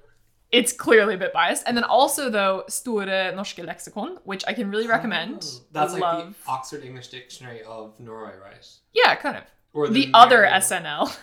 [0.52, 1.64] it's clearly a bit biased.
[1.68, 5.44] And then also though Store Norske Leksikon, which I can really recommend.
[5.46, 6.36] Oh, that's I like love.
[6.46, 8.66] the Oxford English Dictionary of Norway, right?
[8.94, 9.44] Yeah, kind of.
[9.74, 11.18] Or The, other Merriam- SNL.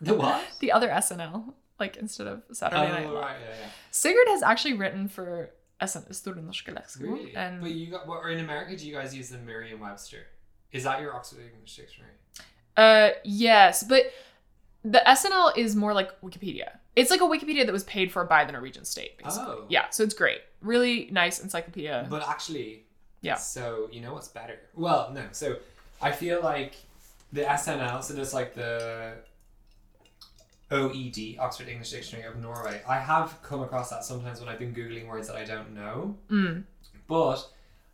[0.00, 0.42] The what?
[0.60, 1.54] the other SNL.
[1.78, 3.22] Like instead of Saturday Night Oh, Live.
[3.22, 3.68] right, yeah, yeah.
[3.90, 5.50] Sigurd has actually written for
[5.84, 7.02] SN Store Norske Leksikon.
[7.02, 7.36] Really?
[7.36, 10.22] And but you got, what, or in America, do you guys use the Merriam-Webster?
[10.72, 12.12] Is that your Oxford English Dictionary?
[12.76, 14.04] Uh, yes, but
[14.84, 16.78] the SNL is more like Wikipedia.
[16.96, 19.46] It's like a Wikipedia that was paid for by the Norwegian state, basically.
[19.46, 19.66] Oh.
[19.68, 20.40] Yeah, so it's great.
[20.62, 22.06] Really nice encyclopedia.
[22.08, 22.86] But actually,
[23.26, 23.34] Yeah.
[23.34, 24.58] So you know what's better?
[24.74, 25.24] Well, no.
[25.32, 25.56] So
[26.00, 26.74] I feel like
[27.32, 29.14] the SNL, so there's like the
[30.70, 32.82] OED, Oxford English Dictionary of Norway.
[32.88, 36.16] I have come across that sometimes when I've been googling words that I don't know.
[36.30, 36.64] Mm.
[37.08, 37.48] But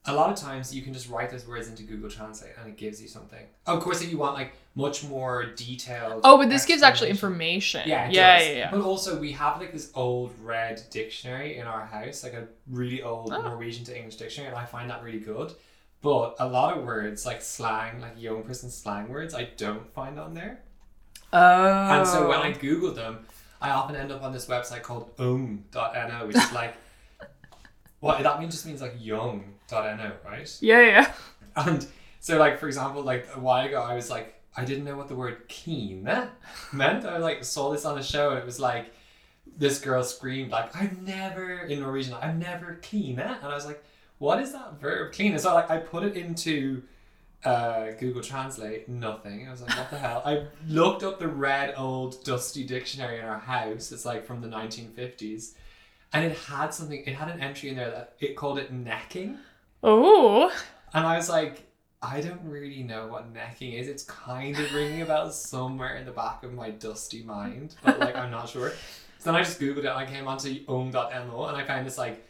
[0.04, 2.76] a lot of times you can just write those words into Google Translate and it
[2.76, 3.46] gives you something.
[3.66, 6.22] Of course, if you want like much more detailed.
[6.24, 7.82] Oh, but this gives actually information.
[7.86, 8.48] Yeah, it yeah, does.
[8.48, 8.70] yeah, yeah.
[8.72, 13.02] But also, we have like this old red dictionary in our house, like a really
[13.02, 13.42] old Oh.
[13.42, 15.52] Norwegian to English dictionary, and I find that really good.
[16.00, 20.18] But a lot of words, like slang, like young person slang words, I don't find
[20.18, 20.62] on there.
[21.32, 21.38] Oh.
[21.38, 22.58] And so when I oh.
[22.58, 23.24] Google them,
[23.60, 26.74] I often end up on this website called ung.no, which is like,
[28.02, 30.58] what that means just means like young.no, right?
[30.60, 31.12] Yeah, yeah.
[31.54, 31.86] And
[32.18, 35.06] so, like for example, like a while ago, I was like, I didn't know what
[35.06, 36.30] the word keen meant.
[37.06, 38.92] I like saw this on a show, and it was like
[39.56, 43.84] this girl screamed like, "I've never in Norwegian, I've never keen," and I was like,
[44.18, 46.82] "What is that verb kline?" And so like I put it into
[47.44, 49.46] uh, Google Translate, nothing.
[49.46, 53.26] I was like, "What the hell?" I looked up the red old dusty dictionary in
[53.26, 53.92] our house.
[53.92, 55.52] It's like from the 1950s.
[56.12, 59.38] And it had something, it had an entry in there that it called it necking.
[59.82, 60.52] Oh.
[60.92, 61.66] And I was like,
[62.02, 63.88] I don't really know what necking is.
[63.88, 68.16] It's kind of ringing about somewhere in the back of my dusty mind, but like
[68.16, 68.70] I'm not sure.
[69.18, 71.96] So then I just googled it and I came onto ung.no and I found this
[71.96, 72.26] like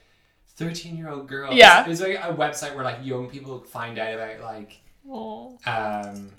[0.56, 1.52] 13 year old girl.
[1.52, 1.84] Yeah.
[1.84, 4.78] It was like a website where like young people find out about like
[5.10, 5.58] Oh.
[5.66, 6.30] um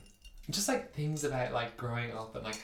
[0.49, 2.61] just like things about like growing up and like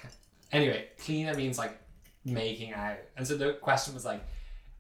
[0.52, 1.78] anyway, cleaner means like
[2.26, 2.98] making out.
[3.18, 4.22] And so the question was like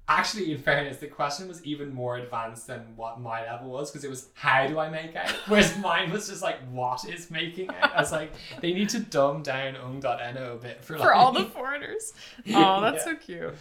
[0.09, 4.03] actually in fairness the question was even more advanced than what my level was because
[4.03, 5.29] it was how do I make out?
[5.47, 7.95] Whereas mine was just like what is making out?
[7.95, 11.31] I was like they need to dumb down ung.no a bit for like For all
[11.31, 12.13] the foreigners.
[12.53, 13.13] Oh, that's Yeah.
[13.13, 13.53] so cute.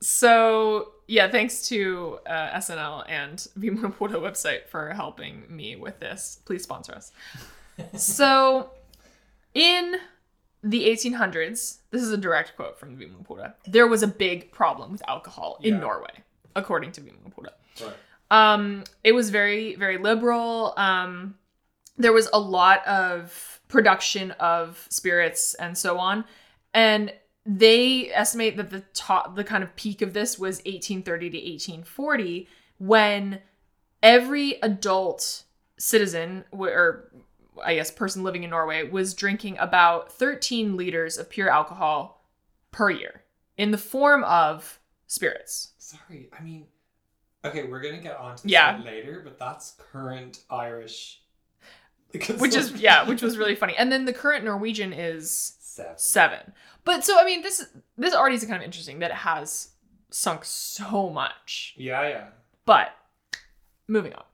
[0.00, 6.38] So yeah, thanks to uh, SNL and Vinmonopolet website for helping me with this.
[6.44, 7.12] Please sponsor us.
[7.96, 8.70] so
[9.54, 9.96] in
[10.62, 13.54] the 1800s, this is a direct quote from Vinmonopolet.
[13.66, 15.80] There was a big problem with alcohol in Yeah.
[15.80, 16.22] Norway,
[16.54, 17.54] according to Vinmonopolet.
[17.82, 17.94] Right.
[18.30, 20.74] Um, it was very, very liberal.
[20.76, 21.36] Um,
[21.96, 26.24] there was a lot of production of spirits and so on,
[26.74, 27.12] and
[27.46, 32.48] they estimate that the top, the kind of peak of this was 1830 to 1840,
[32.78, 33.40] when
[34.02, 35.44] every adult
[35.78, 37.10] citizen or
[37.64, 42.24] I guess person living in Norway was drinking about 13 liters of pure alcohol
[42.70, 43.22] per year
[43.56, 45.72] in the form of spirits.
[45.78, 46.66] Sorry, I mean
[47.44, 48.80] okay, we're gonna get on to this Yeah.
[48.84, 51.22] later, but that's current Irish
[52.38, 53.76] which is yeah, which was really funny.
[53.76, 55.92] And then the current Norwegian is seven.
[55.96, 56.52] seven.
[56.84, 57.64] But so I mean, this
[57.96, 59.68] this already is kind of interesting that it has
[60.10, 61.74] sunk so much.
[61.76, 62.24] Yeah, yeah.
[62.64, 62.90] But
[63.86, 64.24] moving on.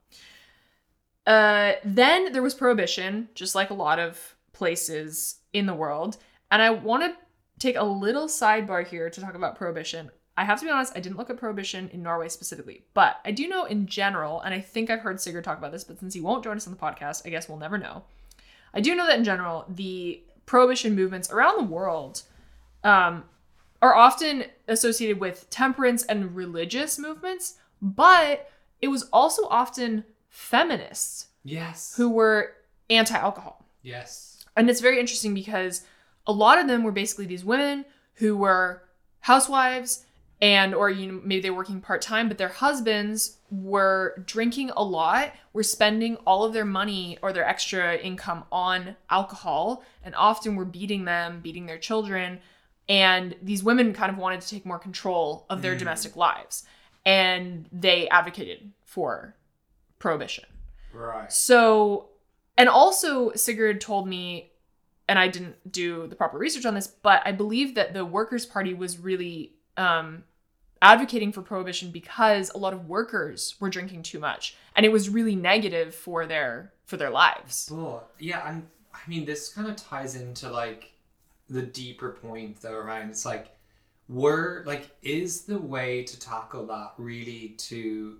[1.26, 6.16] Uh, then there was prohibition, just like a lot of places in the world.
[6.50, 7.16] And I want to
[7.58, 10.10] take a little sidebar here to talk about prohibition.
[10.36, 13.30] I have to be honest, I didn't look at prohibition in Norway specifically, but I
[13.30, 16.12] do know in general, and I think I've heard Sigurd talk about this, but since
[16.12, 18.04] he won't join us on the podcast, I guess we'll never know.
[18.74, 22.22] I do know that in general, the prohibition movements around the world
[22.84, 23.24] um,
[23.80, 28.50] are often associated with temperance and religious movements, but
[28.82, 30.04] it was also often
[30.36, 31.94] feminists Yes.
[31.96, 32.52] who were
[32.90, 33.64] anti alcohol.
[33.82, 34.44] Yes.
[34.56, 35.82] And it's very interesting because
[36.26, 38.82] a lot of them were basically these women who were
[39.20, 40.04] housewives
[40.42, 44.84] and or you know maybe they were working part-time but their husbands were drinking a
[44.84, 50.54] lot were spending all of their money or their extra income on alcohol and often
[50.54, 52.38] were beating them beating their children
[52.88, 55.78] and these women kind of wanted to take more control of their Mm.
[55.78, 56.64] domestic lives
[57.06, 59.34] and they advocated for
[59.98, 60.44] prohibition
[60.92, 61.30] Right.
[61.30, 62.08] so,
[62.56, 64.52] and also Sigurd told me,
[65.08, 68.46] and I didn't do the proper research on this, but I believe that the Workers'
[68.46, 70.24] Party was really um,
[70.80, 75.08] advocating for prohibition because a lot of workers were drinking too much, and it was
[75.08, 77.66] really negative for their for their lives.
[77.68, 78.02] Cool.
[78.18, 80.92] yeah, and I mean this kind of ties into like
[81.48, 83.48] the deeper point though around it's like
[84.08, 88.18] were like is the way to tackle that really to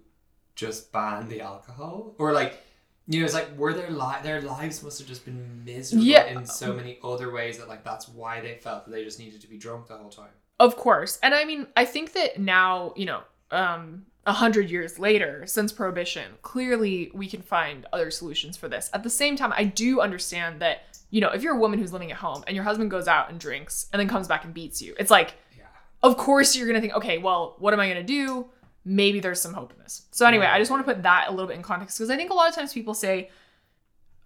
[0.57, 2.61] just ban the alcohol or like
[3.07, 6.25] you know it's like were their li- their lives must have just been miserable Yeah.
[6.27, 9.41] in so many other ways that like that's why they felt that they just needed
[9.43, 11.19] to be drunk the whole time Of course.
[11.23, 15.71] And I mean, I think that now, you know, um, a hundred years later, since
[15.71, 18.89] prohibition, clearly we can find other solutions for this.
[18.95, 21.93] At the same time, I do understand that, you know, if you're a woman who's
[21.93, 24.53] living at home and your husband goes out and drinks and then comes back and
[24.55, 25.65] beats you, it's like, yeah
[26.03, 28.49] of course you're gonna think, okay, well, what am I gonna do?
[28.89, 30.03] Maybe there's some hope in this.
[30.13, 32.15] So anyway, I just want to put that a little bit in context because I
[32.17, 33.31] think a lot of times people say,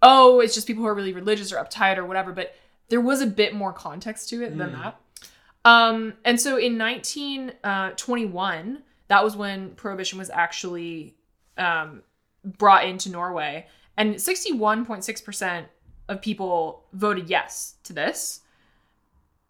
[0.03, 2.53] oh, it's just people who are really religious or uptight or whatever, but
[2.89, 4.81] there was a bit more context to it than Mm.
[4.83, 4.95] that.
[5.65, 11.15] Um, and so in 1921, that was when prohibition was actually
[11.57, 12.03] um,
[12.43, 13.65] brought into Norway,
[13.97, 15.65] and 61.6%
[16.07, 18.40] of people voted yes to this.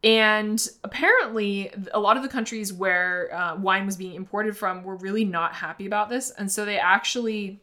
[0.04, 4.96] And apparently, a lot of the countries where uh, wine was being imported from were
[4.96, 6.32] really not happy about this.
[6.32, 7.62] And so they actually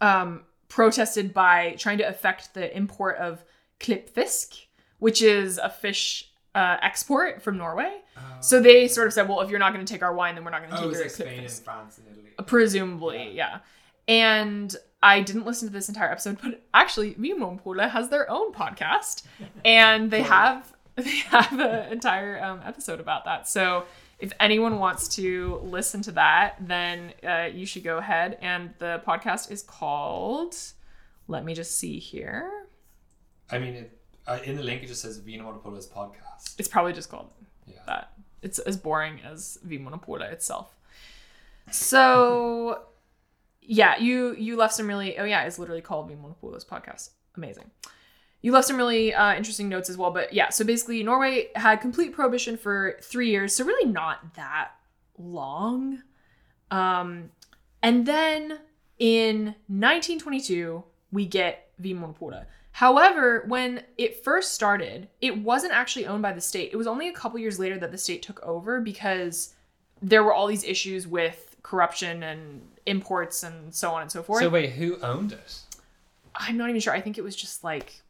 [0.00, 3.44] um, protested by trying to affect the import of
[3.78, 4.64] klippfisk,
[4.98, 8.00] which is a fish uh, export from Norway.
[8.40, 10.44] So they sort of said, well, if you're not going to take our wine, then
[10.44, 11.50] we're not going to oh take your Spain and.
[11.50, 13.60] France and Italy Presumably, yeah.
[14.06, 19.22] And I didn't listen to this entire episode, but actually, Vinmonopolet has their own podcast,
[19.64, 23.48] and they have they have an entire um, episode about that.
[23.48, 23.84] So
[24.18, 28.38] if anyone wants to listen to that, then uh, you should go ahead.
[28.40, 30.54] And the podcast is called.
[31.26, 32.50] Let me just see here.
[33.50, 36.92] I mean it, uh, in the link it just says Vino Monopolis podcast It's probably
[36.92, 37.28] just called
[37.66, 38.12] yeah that.
[38.40, 40.74] It's as boring as Vinmonopolet itself.
[41.70, 42.82] So
[43.60, 47.10] yeah, you you left some really oh yeah, it's literally called Vinmonopolets podcast.
[47.36, 47.70] Amazing.
[48.44, 50.50] You left some really uh, interesting notes as well, but yeah.
[50.50, 54.72] So basically, Norway had complete prohibition for three years, so really not that
[55.16, 56.02] long.
[56.70, 57.30] Um,
[57.82, 58.58] and then
[58.98, 62.44] in 1922, we get Vinmonopolet.
[62.72, 66.68] However, when it first started, it wasn't actually owned by the state.
[66.70, 69.54] It was only a couple years later that the state took over because
[70.02, 74.42] there were all these issues with corruption and imports and so on and so forth.
[74.42, 75.60] so wait who owned it
[76.36, 76.92] I'm not even sure.
[76.92, 78.02] I think it was just like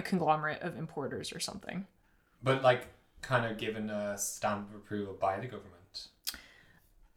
[0.00, 1.86] a conglomerate of importers or something.
[2.42, 2.88] but like
[3.22, 5.80] kind of given a stamp of approval by the government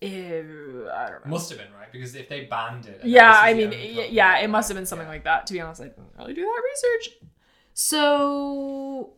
[0.03, 1.31] I don't know.
[1.31, 3.01] Must have been right because if they banned it.
[3.03, 5.13] yeah, I mean, y- yeah, it must have been something yeah.
[5.13, 5.47] like that.
[5.47, 7.15] To be honest, I didn't really do that research.
[7.73, 9.13] So,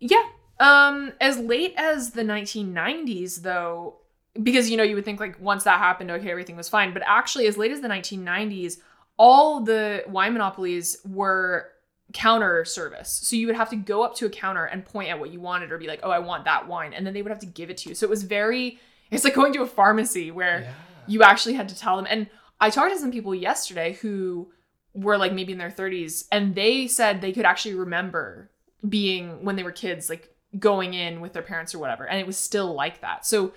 [0.00, 0.22] yeah.
[0.60, 3.96] Um, as late as the 1990s, though,
[4.42, 6.94] because you know you would think like once that happened, okay, everything was fine.
[6.94, 8.78] But actually, as late as the 1990s,
[9.18, 11.70] all the wine monopolies were
[12.14, 13.10] counter service.
[13.10, 15.40] So you would have to go up to a counter and point at what you
[15.40, 17.46] wanted, or be like, "Oh, I want that wine," and then they would have to
[17.46, 17.94] give it to you.
[17.94, 18.78] So it was very.
[19.10, 20.72] It's like going to a pharmacy where Yeah.
[21.06, 22.06] you actually had to tell them.
[22.08, 22.26] And
[22.58, 24.50] I talked to some people yesterday who
[24.94, 28.50] were like maybe in their 30s, and they said they could actually remember
[28.88, 32.26] being when they were kids, like going in with their parents or whatever, and it
[32.26, 33.24] was still like that.
[33.26, 33.52] So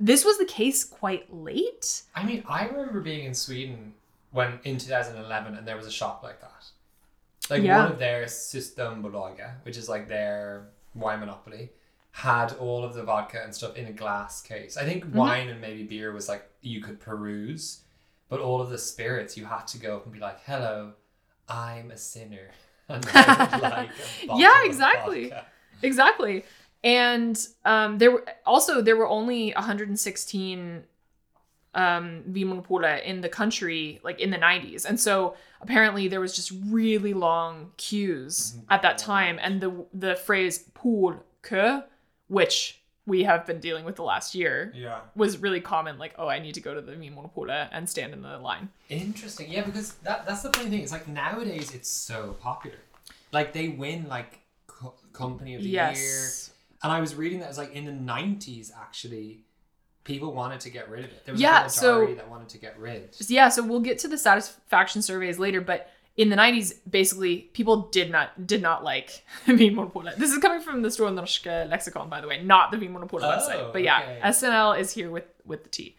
[0.00, 2.02] this was the case quite late.
[2.14, 3.94] I mean, I remember being in Sweden
[4.32, 6.64] when in 2011, and there was a shop like that.
[7.50, 7.82] Like Yeah.
[7.82, 11.70] one of their system Systembolaget, which is like their wine monopoly,
[12.12, 14.76] had all of the vodka and stuff in a glass case.
[14.76, 15.16] I think Mm-hmm.
[15.18, 17.82] wine and maybe beer was like you could peruse,
[18.28, 20.92] but all of the spirits you had to go up and be like, "Hello,
[21.48, 22.50] I'm a sinner."
[22.90, 23.28] And like
[24.30, 25.32] a Yeah, exactly.
[25.82, 26.44] Exactly.
[26.82, 30.84] And um, there were also there were only 116
[31.74, 34.84] um Vinmonopolet in the country like in the 90s.
[34.86, 38.64] And so apparently there was just really long queues Mhm.
[38.70, 41.82] at that time and the the phrase pool que
[42.28, 45.00] which we have been dealing with the last year Yeah.
[45.14, 48.22] was really common like oh I need to go to the Vinmonopolet and stand in
[48.22, 48.68] the line.
[48.88, 49.50] Interesting.
[49.50, 50.82] Yeah, because that that's the funny thing.
[50.82, 52.78] It's like nowadays it's so popular.
[53.32, 56.30] Like they win like co- company of the year.
[56.82, 59.44] And I was reading that it was like in the nineties actually,
[60.08, 61.24] people wanted to get rid of it.
[61.24, 63.14] There was Yeah, a majority so- that wanted to get rid.
[63.28, 67.76] Yeah, so we'll get to the satisfaction surveys later, but in the 90s, basically, people
[67.92, 70.16] did not did not like Vinmonopolet.
[70.16, 73.28] This is coming from the Store norske leksikon, by the way, not the Vinmonopolet Oh,
[73.38, 73.72] website.
[73.72, 74.20] But yeah, oh, okay.
[74.24, 75.96] SNL is here with with the T.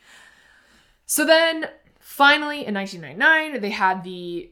[1.05, 4.49] So then, finally, in 1999, they had the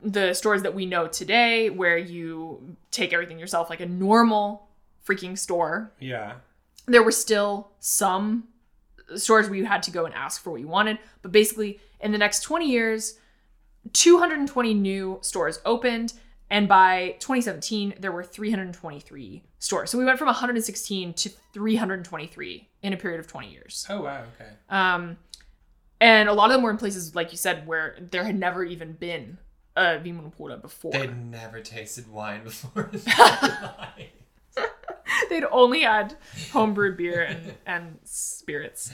[0.00, 4.68] the stores that we know today, where you take everything yourself, like a normal
[5.04, 6.34] freaking store Yeah.
[6.86, 8.44] there were still some
[9.16, 12.12] stores where you had to go and ask for what you wanted but basically in
[12.12, 13.18] the next 20 years
[13.92, 16.12] 220 new stores opened
[16.50, 19.90] And by 2017, there were 323 stores.
[19.90, 23.86] So we went from 116 to 323 in a period of 20 years.
[23.90, 24.50] Oh wow, okay.
[24.70, 25.18] Um,
[26.00, 28.64] and a lot of them were in places, like you said, where there had never
[28.64, 29.38] even been
[29.76, 30.92] a Vinmonopolet before.
[30.92, 32.90] They'd never tasted wine before.
[35.22, 35.28] in.
[35.28, 36.16] They'd only had
[36.52, 38.92] homebrewed beer and, and spirits.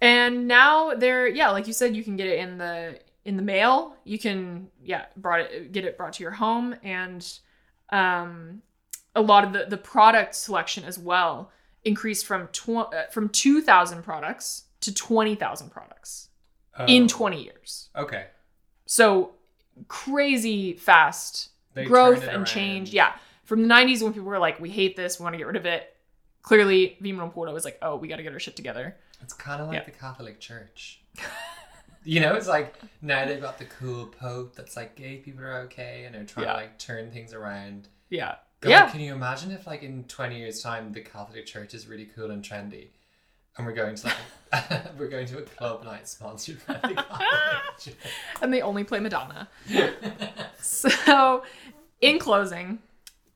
[0.00, 3.42] And now they're yeah, like you said, you can get it in the in the
[3.42, 3.94] mail.
[4.04, 7.26] You can yeah, brought it get it brought to your home and
[7.90, 8.62] um
[9.14, 11.50] a lot of the the product selection as well
[11.84, 16.28] increased from tw- uh, from 2000 products to 20,000 products
[16.88, 17.88] in Oh, 20 years.
[17.96, 18.26] Okay.
[18.86, 19.32] So
[19.88, 22.46] crazy fast They growth and around.
[22.46, 22.90] change.
[22.92, 23.12] Yeah.
[23.44, 25.56] From the 90s when people were like, we hate this, we want to get rid
[25.56, 25.94] of it.
[26.42, 28.96] Clearly, Vinmonopolet was like, oh, we got to get our shit together.
[29.20, 29.84] It's kind of like Yeah.
[29.84, 31.00] the Catholic Church.
[32.04, 35.60] you know, it's like now they've got the cool Pope that's like gay people are
[35.62, 36.52] okay and they're trying Yeah.
[36.54, 37.88] to like turn things around.
[38.10, 38.36] Yeah.
[38.60, 38.90] God, yeah.
[38.90, 42.30] Can you imagine if like in 20 years time the Catholic Church is really cool
[42.32, 42.88] and trendy
[43.56, 44.16] and we're going to like
[44.98, 47.96] we're going to a club night sponsored by the Catholic
[48.42, 49.48] And they only play Madonna.
[50.60, 51.42] So,
[52.00, 52.78] in closing,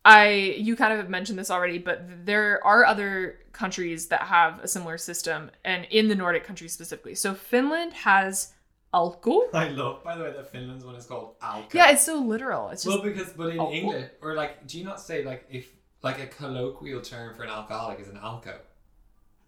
[0.07, 0.29] I
[0.67, 4.69] you kind of have mentioned this already, but there are other countries that have a
[4.69, 7.17] similar system, and in the Nordic countries specifically.
[7.17, 8.53] So Finland has
[8.95, 9.53] Alko.
[9.53, 11.75] I love by the way that Finland's one is called Alko.
[11.75, 12.69] Yeah, it's so literal.
[12.71, 13.75] It's just Well, because but in Alko?
[13.75, 15.67] English or like, do you not say like if
[16.03, 18.55] like a colloquial term for an alcoholic is an alco?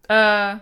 [0.09, 0.59] uh,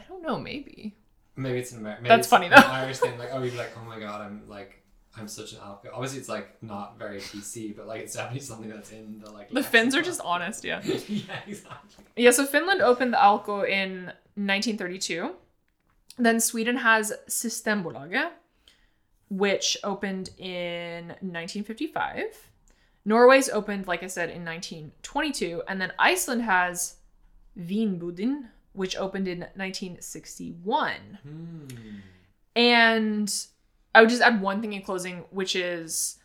[0.00, 0.96] I don't know, maybe.
[1.36, 2.08] Maybe it's an American.
[2.08, 2.56] That's funny, though.
[2.56, 4.79] Irish thing, like oh, you'd be like, oh my god, I'm like,
[5.16, 5.88] I'm such an alco.
[5.92, 9.50] Obviously, it's like not very PC, but like it's definitely something that's in the like.
[9.50, 10.80] The Finns are just honest, yeah.
[10.84, 12.04] yeah, exactly.
[12.16, 14.06] Yeah, so Finland opened the Alko in
[14.36, 15.32] 1932.
[16.18, 18.30] Then Sweden has Systembolaget,
[19.28, 22.50] which opened in 1955.
[23.04, 25.62] Norway's opened, like I said, in 1922.
[25.66, 26.96] And then Iceland has
[27.58, 31.18] Vinbudin, which opened in 1961.
[31.22, 31.66] Hmm.
[32.54, 33.46] And
[33.94, 36.18] I would just add one thing in closing, which is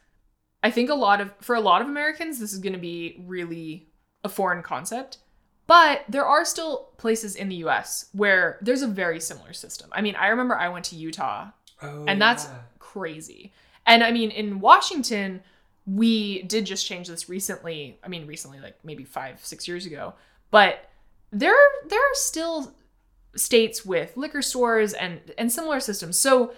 [0.63, 3.87] I think a lot of for a lot of Americans, this is gonna be really
[4.23, 5.19] a foreign concept.
[5.67, 9.89] But there are still places in the US where there's a very similar system.
[9.91, 11.49] I mean, I remember I went to Utah
[11.81, 12.59] Oh, and that's yeah.
[12.79, 13.53] crazy.
[13.85, 15.41] And I mean, in Washington,
[15.85, 17.99] we did just change this recently.
[18.03, 20.13] I mean, recently, like maybe five, six years ago.
[20.51, 20.89] But
[21.31, 21.55] there,
[21.87, 22.73] there are still
[23.35, 26.17] states with liquor stores and and similar systems.
[26.17, 26.53] So,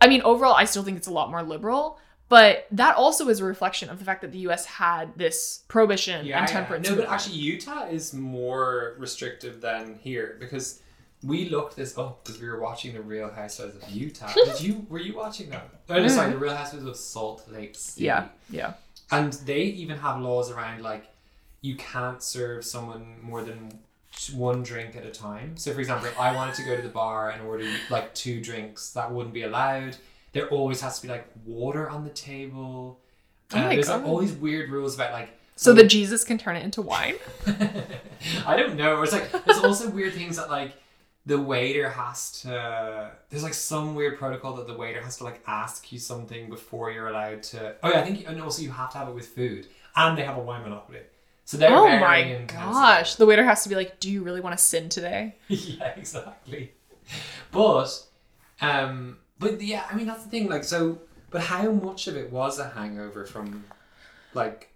[0.00, 1.98] I mean, overall, I still think it's a lot more liberal.
[2.28, 4.66] But that also is a reflection of the fact that the U.S.
[4.66, 6.52] had this prohibition yeah, and yeah.
[6.52, 6.88] temperance.
[6.88, 10.82] No, but actually, Utah is more restrictive than here because
[11.22, 14.30] we looked this up because we were watching the Real Housewives of Utah.
[14.34, 14.86] Did you?
[14.90, 15.70] Were you watching that?
[15.88, 16.32] Oh, no, sorry, mm.
[16.32, 18.04] the Real Housewives of Salt Lake City.
[18.04, 18.74] yeah, yeah.
[19.10, 21.06] And they even have laws around like
[21.62, 23.78] you can't serve someone more than
[24.32, 25.56] one drink at a time.
[25.56, 28.40] So, for example, if I wanted to go to the bar and order like two
[28.40, 29.96] drinks, that wouldn't be allowed.
[30.32, 33.00] There always has to be like water on the table.
[33.52, 35.30] Oh Uh, there's like, all these weird rules about like.
[35.56, 37.16] So the Jesus can turn it into wine.
[38.46, 39.02] I don't know.
[39.02, 40.74] It's like there's also weird things that like
[41.26, 43.12] the waiter has to.
[43.28, 46.90] There's like some weird protocol that the waiter has to like ask you something before
[46.90, 47.74] you're allowed to.
[47.82, 49.66] Oh yeah, I think and also you have to have it with food,
[49.96, 51.00] and they have a wine monopoly.
[51.48, 53.14] So they're oh my gosh!
[53.14, 56.72] The waiter has to be like, "Do you really want to sin today?" yeah, exactly.
[57.50, 57.88] But,
[58.60, 60.50] um, but yeah, I mean that's the thing.
[60.50, 60.98] Like so,
[61.30, 63.64] but how much of it was a hangover from,
[64.34, 64.68] like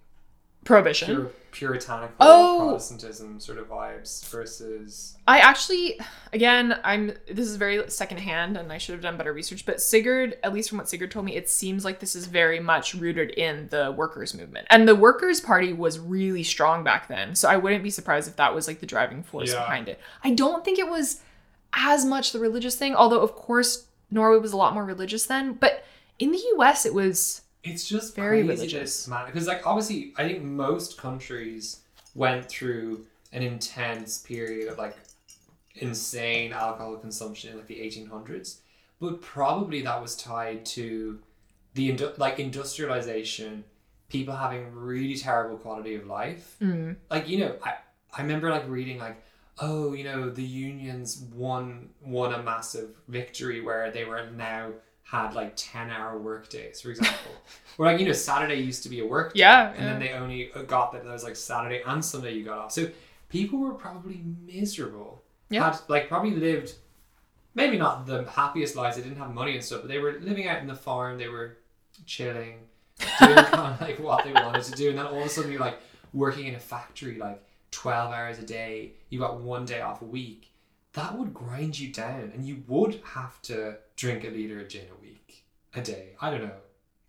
[0.65, 1.07] Prohibition.
[1.07, 2.59] pure, puritanical Oh.
[2.61, 5.99] Protestantism sort of vibes versus I actually,
[6.33, 7.09] again, I'm.
[7.27, 9.67] This is very secondhand, and I should have done better research.
[9.67, 12.61] But Sigurd, at least from what Sigurd told me, it seems like this is very
[12.61, 17.35] much rooted in the workers' movement, and the Workers' Party was really strong back then.
[17.35, 19.61] So I wouldn't be surprised if that was like the driving force Yeah.
[19.61, 20.01] behind it.
[20.25, 21.21] I don't think it was
[21.75, 25.55] as much the religious thing, although of course Norway was a lot more religious then.
[25.55, 25.85] But
[26.19, 28.61] in the U.S., it was It's just Very religious.
[28.73, 29.27] religious, man.
[29.27, 31.81] Because like obviously, I think most countries
[32.15, 34.97] went through an intense period of like
[35.77, 38.59] insane alcohol consumption in like the 1800s,
[39.01, 41.19] but probably that was tied to
[41.75, 43.65] the indu- like industrialization,
[44.09, 46.57] people having really terrible quality of life.
[46.61, 47.75] mm, Like you know, I
[48.17, 49.23] I remember like reading like.
[49.59, 54.71] Oh, you know, the unions won won a massive victory where they were now
[55.05, 57.33] had like 10 hour work days, for example.
[57.79, 59.41] or like, you know, Saturday used to be a work day.
[59.41, 62.45] Yeah, And then they only uh, got that there was like Saturday and Sunday you
[62.45, 62.73] got off.
[62.73, 62.89] So
[63.29, 65.23] people were probably miserable.
[65.51, 65.65] Yeah.
[65.71, 66.75] Had like probably lived
[67.55, 68.97] maybe not the happiest lives.
[68.97, 71.19] They didn't have money and stuff, but they were living out in the farm.
[71.19, 71.59] They were
[72.07, 72.61] chilling.
[73.19, 75.51] doing kind of like what they wanted to do, and then all of a sudden
[75.51, 75.79] you're like
[76.13, 78.93] working in a factory like twelve hours a day.
[79.11, 80.52] You got one day off a week.
[80.95, 84.87] That would grind you down, and you would have to drink a liter of gin
[84.91, 86.11] a week, a day.
[86.21, 86.57] I don't know.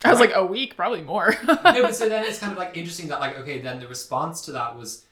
[0.04, 1.34] I was like a week, probably more.
[1.46, 4.42] no, but so then it's kind of like interesting that like okay, then the response
[4.42, 5.04] to that was,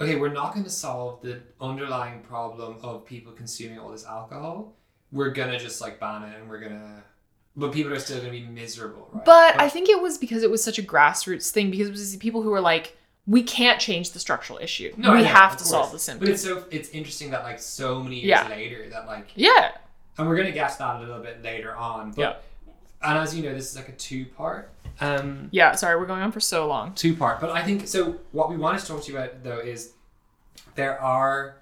[0.00, 4.74] okay, we're not going to solve the underlying problem of people consuming all this alcohol.
[5.12, 7.04] We're gonna just like ban it, and we're gonna,
[7.54, 9.24] but people are still gonna be miserable, right?
[9.24, 12.10] But I think it was because it was such a grassroots thing because it was
[12.12, 12.96] these people who were like,
[13.26, 14.92] we can't change the structural issue.
[14.96, 15.70] No, we know, have to course.
[15.70, 16.26] solve the symptom.
[16.26, 18.48] But it's so it's interesting that like so many years Yeah.
[18.48, 19.72] later that like, yeah.
[20.18, 22.12] and we're gonna get to that a little bit later on.
[22.12, 22.34] But, Yeah.
[23.02, 24.70] And as you know, this is like a two part.
[25.00, 25.72] Um, Yeah.
[25.72, 26.94] Sorry, we're going on for so long.
[26.94, 27.40] two part.
[27.40, 28.16] But I think so.
[28.32, 29.92] What we wanted to talk to you about though is
[30.74, 31.56] there are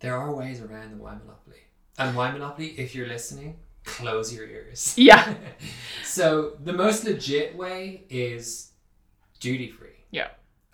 [0.00, 1.62] there are ways around the wine monopoly.
[1.98, 4.94] And wine monopoly, if you're listening, close your ears.
[4.98, 5.34] Yeah.
[6.04, 8.70] so the most legit way is
[9.40, 10.28] duty free, Yeah.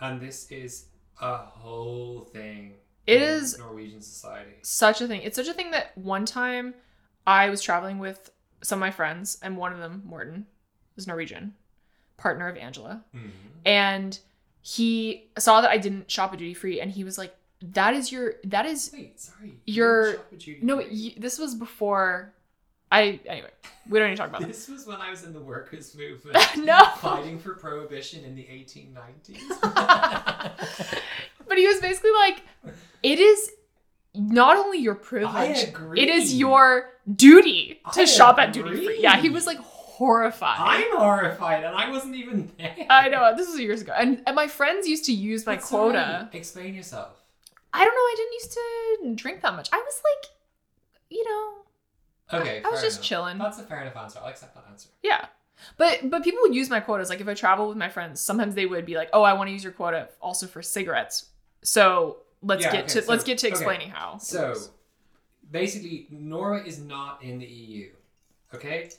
[0.05, 0.87] And this is
[1.21, 2.75] a whole thing.
[3.07, 4.53] It is Norwegian society.
[4.63, 5.23] such a thing.
[5.23, 6.75] It's such a thing that one time
[7.27, 8.31] I was traveling with
[8.63, 10.47] some of my friends, and one of them, Morten,
[10.97, 11.55] is Norwegian,
[12.17, 13.05] partner of Angela.
[13.15, 13.31] Mhm.
[13.67, 14.19] and
[14.61, 18.11] he saw that I didn't shop at duty free, and he was like, "That is
[18.13, 19.61] your that is Wait, sorry.
[19.67, 21.09] You're- didn't shop at duty no." free?
[21.15, 22.35] Y- this was before
[22.95, 23.51] I anyway.
[23.89, 24.67] We don't need to talk about this.
[24.67, 26.39] This was when I was in the workers' movement.
[26.57, 29.61] no, Fighting for prohibition in the 1890s.
[31.49, 32.43] but he was basically like,
[33.03, 33.51] "It is
[34.15, 36.01] not only your privilege, agree.
[36.01, 40.57] it is your duty to I shop at duty free." Yeah, he was like horrified.
[40.59, 42.87] I'm horrified, and I wasn't even there.
[42.89, 45.69] I know this was years ago, and, and my friends used to use my That's
[45.69, 45.99] quota.
[45.99, 46.35] alright.
[46.35, 47.21] Explain yourself.
[47.73, 48.01] I don't know.
[48.01, 49.69] I didn't used to drink that much.
[49.73, 50.31] I was like,
[51.11, 51.64] you know,
[52.33, 53.07] Okay, I was just enough.
[53.07, 53.39] chilling.
[53.39, 54.19] That's a fair enough answer.
[54.23, 54.89] I'll accept that answer.
[55.03, 55.27] Yeah.
[55.77, 57.09] But but people would use my quotas.
[57.11, 59.49] Like if I travel with my friends, sometimes they would be like, "Oh, I want
[59.49, 61.27] to use your quota also for cigarettes."
[61.63, 63.53] So let's Yeah, get okay, to so- let's get to okay.
[63.55, 64.19] explaining how.
[64.19, 64.55] So,
[65.51, 67.91] basically, Norway is not in the EU.
[68.55, 68.91] Okay,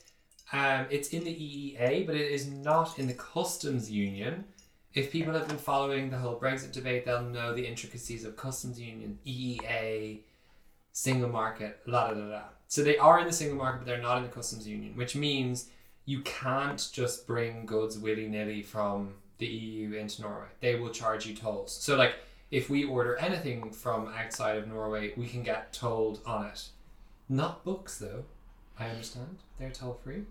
[0.53, 4.45] um, it's in the EEA, but it is not in the customs union.
[4.93, 8.79] If people have been following the whole Brexit debate, they'll know the intricacies of customs
[8.79, 10.21] union, EEA,
[10.93, 12.41] single market, la da da da.
[12.75, 15.15] So they are in the single market, but they're not in the customs union, which
[15.15, 15.69] means
[16.03, 20.47] you can't just bring goods willy nilly from the EU into Norway.
[20.59, 21.71] They will charge you tolls.
[21.71, 22.15] So like
[22.51, 26.67] if we order anything from outside of Norway, we can get tolled on it.
[27.29, 28.25] Not books though.
[28.77, 30.23] I understand they're toll free.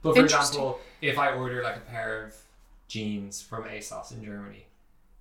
[0.00, 2.36] But for example, if I order like a pair of
[2.86, 4.66] jeans from ASOS in Germany,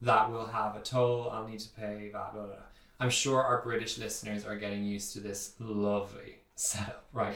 [0.04, 1.32] that will have a toll.
[1.32, 2.56] I'll need to pay blah blah blah.
[3.00, 7.36] I'm sure our British listeners are getting used to this lovely setup right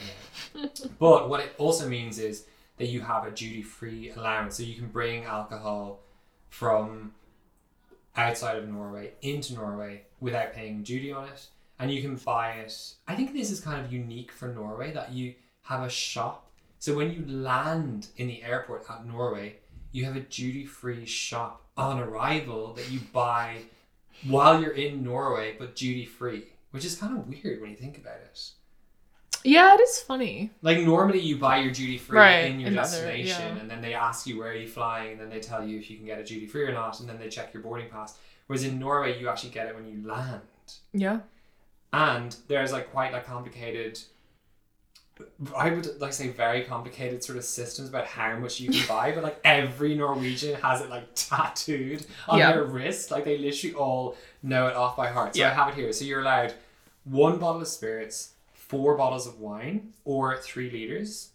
[0.56, 0.70] now.
[1.00, 2.46] but what it also means is
[2.78, 6.00] that you have a duty free allowance, so you can bring alcohol
[6.50, 7.14] from
[8.16, 11.48] outside of Norway into Norway without paying duty on it,
[11.80, 12.96] and you can buy it.
[13.08, 16.50] I think this is kind of unique for Norway that you have a shop.
[16.80, 19.58] So when you land in the airport at Norway,
[19.92, 23.58] you have a duty free shop on arrival that you buy
[24.28, 27.98] while you're in Norway, but duty free, which is kind of weird when you think
[27.98, 28.52] about it.
[29.44, 30.52] Yeah, it is funny.
[30.62, 33.62] Like normally you buy your duty free Right, in your destination, yeah.
[33.62, 35.90] and then they ask you where are you flying, and then they tell you if
[35.90, 38.18] you can get a duty free or not, and then they check your boarding pass.
[38.48, 40.42] Whereas in Norway, you actually get it when you land,
[40.94, 41.20] Yeah.
[41.94, 44.00] and there's like quite like complicated.
[45.56, 49.12] I would like say very complicated sort of systems about how much you can buy,
[49.12, 52.54] but like every Norwegian has it like tattooed on Yeah.
[52.54, 55.36] their wrist, like they literally all know it off by heart.
[55.36, 55.94] So I have it here.
[55.94, 56.54] So you're allowed
[57.04, 58.31] one bottle of spirits,
[58.72, 61.32] four bottles of wine, or three liters,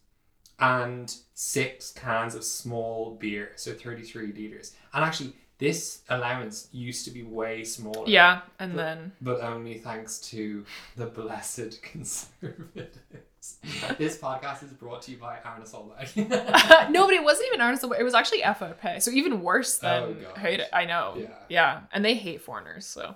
[0.59, 4.75] and six cans of small beer, so 33 liters.
[4.95, 8.05] And actually, this allowance used to be way smaller.
[8.09, 10.65] Yeah, and But- then But only thanks to
[10.97, 13.59] the blessed conservatives.
[13.99, 16.09] this podcast is brought to you by Erna Solberg.
[16.91, 17.95] no, but it wasn't even Arnold.
[17.99, 20.69] It was actually FrP, so even worse oh, than Oh, hate it.
[20.73, 21.15] I know.
[21.19, 21.29] Yeah.
[21.49, 22.87] Yeah, and they hate foreigners.
[22.87, 23.15] So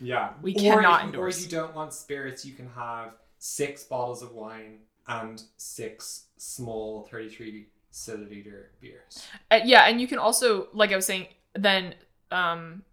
[0.00, 0.30] yeah.
[0.42, 1.36] We Or cannot if, endorse.
[1.36, 3.12] Or if you don't want spirits, you can have
[3.44, 9.22] six bottles of wine and six small 33 centiliter beers.
[9.50, 11.94] Uh, yeah, and you can also, like I was saying, then
[12.30, 12.84] um,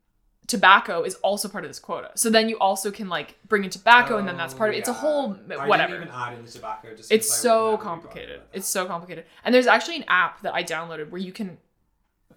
[0.48, 2.12] tobacco is also part of this quota.
[2.16, 4.80] So then you also can like bring in tobacco, and then that's part of it.
[4.80, 5.72] It's a Oh, whole whatever.
[5.72, 6.96] I didn't even add in the tobacco.
[6.98, 8.42] Just it's so never be bothered complicated.
[8.52, 9.26] It's so complicated.
[9.46, 11.60] And there's actually an app that I downloaded where you can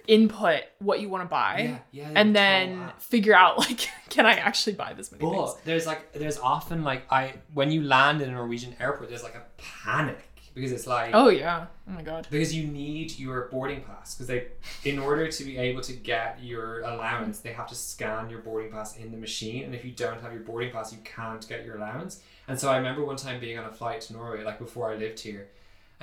[0.06, 4.34] input what you want to buy, yeah, yeah, and then figure out like, can I
[4.34, 5.54] actually buy this many things?
[5.64, 9.34] There's like there's often like I when you land in a Norwegian airport, there's like
[9.34, 10.18] a panic
[10.54, 11.66] because it's like Oh yeah.
[11.88, 12.28] Oh my god.
[12.30, 14.46] because you need your boarding pass because they
[14.84, 18.70] in order to be able to get your allowance they have to scan your boarding
[18.70, 21.64] pass in the machine and if you don't have your boarding pass you can't get
[21.64, 24.58] your allowance and so i remember one time being on a flight to norway like
[24.58, 25.48] before i lived here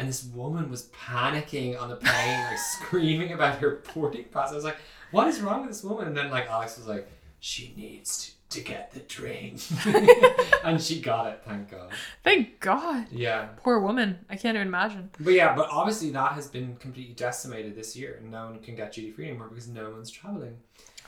[0.02, 4.56] and this woman was panicking on the plane like screaming about her boarding pass i
[4.56, 4.78] was like
[5.12, 7.08] what is wrong with this woman and then like alex was like
[7.40, 9.58] she needs to, to get the train
[10.64, 11.90] and she got it thank god
[12.24, 13.06] Thank God.
[13.12, 14.20] yeah Poor woman.
[14.30, 15.10] I can't even imagine.
[15.20, 18.76] but yeah, but obviously that has been completely decimated this year, and no one can
[18.76, 20.58] get duty free anymore because no one's traveling.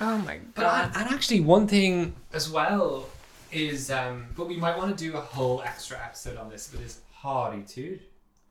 [0.02, 0.92] Oh my god.
[0.94, 3.08] But and actually, one thing as well
[3.52, 6.82] is, um, but we might want to do a whole extra episode on this, but
[6.82, 8.00] is harrytur.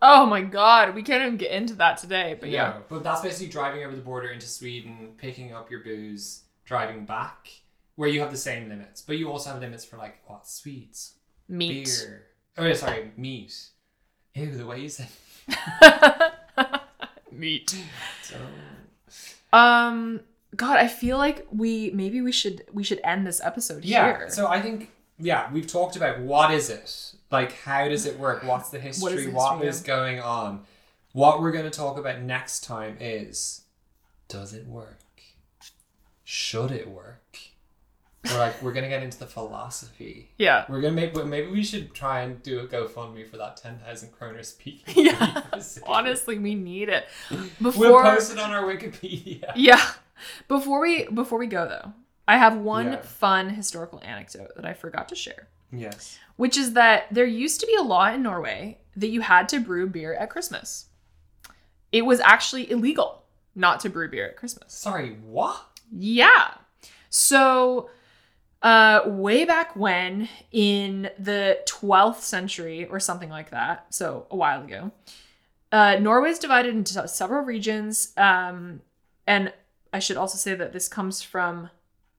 [0.02, 0.94] Oh my god.
[0.94, 2.36] We can't even get into that today.
[2.38, 2.70] But yeah.
[2.70, 7.06] No, but that's basically driving over the border into Sweden, picking up your booze, driving
[7.06, 7.48] back,
[7.96, 11.14] where you have the same limits, but you also have limits for like what sweets,
[11.48, 11.84] Meat.
[11.84, 12.26] beer.
[12.58, 13.54] Oh, yeah, sorry, meat.
[14.34, 15.08] Ew, the way you said.
[17.30, 17.74] Meat.
[18.22, 18.36] So,
[19.52, 20.20] Um
[20.54, 24.18] God, I feel like we maybe we should we should end this episode Yeah.
[24.18, 24.30] here.
[24.30, 27.14] So I think yeah, we've talked about what is it?
[27.32, 28.44] Like how does it work?
[28.44, 29.02] What's the history?
[29.02, 30.64] What is, history is of- going on?
[31.12, 33.62] What we're going to talk about next time is
[34.28, 34.98] does it work?
[36.24, 37.38] Should it work?
[38.24, 40.30] We're like we're going to get into the philosophy.
[40.38, 40.64] yeah.
[40.68, 44.12] We're going to make maybe we should try and do a GoFundMe for that 10,000
[44.12, 45.06] kroner speaking.
[45.12, 45.42] Yeah.
[45.86, 47.06] Honestly, we need it.
[47.30, 49.52] We'll Before post it on our Wikipedia.
[49.56, 49.82] Yeah.
[50.46, 51.92] Before we before we go though,
[52.28, 53.00] I have one Yeah.
[53.00, 56.18] fun historical anecdote that I forgot to share, Yes.
[56.36, 59.60] which is that there used to be a law in Norway that you had to
[59.60, 60.86] brew beer at Christmas.
[61.90, 63.22] It was actually illegal
[63.54, 64.72] not to brew beer at Christmas.
[64.72, 65.80] Sorry, what?
[65.90, 66.54] Yeah.
[67.10, 67.90] So,
[68.62, 74.62] uh, way back when, in the 12th century or something like that, so a while
[74.62, 74.92] ago,
[75.70, 78.12] uh, Norway is divided into several regions.
[78.16, 78.82] Um,
[79.26, 79.52] and
[79.92, 81.70] I should also say that this comes from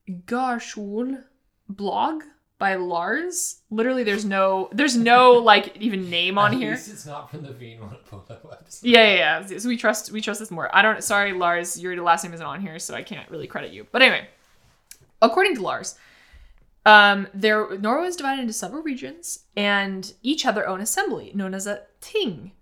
[0.10, 1.24] Garshol
[1.70, 2.24] blog
[2.64, 3.62] by Lars.
[3.70, 6.72] Literally, there's no, there's no like even name on At here.
[6.72, 8.80] least it's not from the Vinmonopolet website.
[8.84, 9.58] Yeah, yeah, yeah.
[9.58, 10.74] So we trust we trust this more.
[10.74, 13.74] I don't sorry, Lars, your last name isn't on here, so I can't really credit
[13.74, 13.86] you.
[13.92, 14.30] But anyway,
[15.22, 15.96] according to Lars,
[16.86, 21.54] um, there Norway was divided into several regions, and each had their own assembly, known
[21.54, 22.54] as a ting.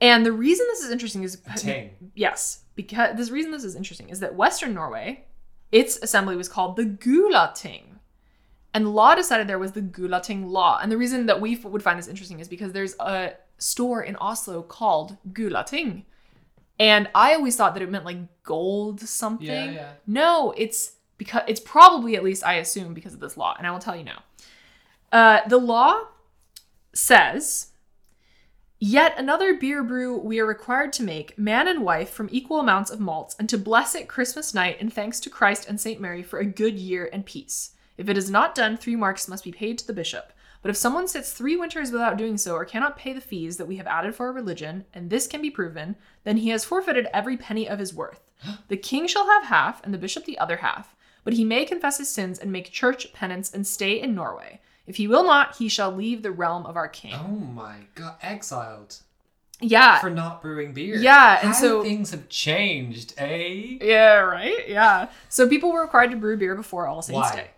[0.00, 1.90] And the reason this is interesting is A ting.
[2.14, 5.26] yes, because the reason this is interesting is that Western Norway,
[5.72, 7.95] its assembly was called the Gulating.
[8.76, 10.78] And the law decided there was the Gulating law.
[10.82, 14.02] And the reason that we f- would find this interesting is because there's a store
[14.02, 16.02] in Oslo called Gulating.
[16.78, 19.46] And I always thought that it meant like gold something.
[19.46, 19.92] Yeah, yeah.
[20.06, 23.70] No, it's because it's probably at least I assume because of this law, and I
[23.70, 24.22] will tell you now.
[25.10, 26.08] Uh, the law
[26.92, 27.68] says,
[28.78, 32.90] yet another beer brew we are required to make, man and wife, from equal amounts
[32.90, 36.22] of malts, and to bless it Christmas night in thanks to Christ and Saint Mary
[36.22, 37.72] for a good year and peace.
[37.96, 40.32] If it is not done, three marks must be paid to the bishop.
[40.62, 43.66] But if someone sits three winters without doing so or cannot pay the fees that
[43.66, 47.08] we have added for our religion, and this can be proven, then he has forfeited
[47.12, 48.20] every penny of his worth.
[48.68, 50.94] The king shall have half, and the bishop the other half.
[51.24, 54.60] But he may confess his sins and make church penance and stay in Norway.
[54.86, 57.14] If he will not, he shall leave the realm of our king.
[57.14, 58.96] Oh my god, exiled
[59.60, 60.00] yeah.
[60.00, 60.96] for not brewing beer.
[60.96, 63.78] Yeah, and How so- things have changed, eh?
[63.80, 64.68] Yeah, right?
[64.68, 65.08] Yeah.
[65.28, 67.36] So people were required to brew beer before All Saints Why?
[67.36, 67.50] Day.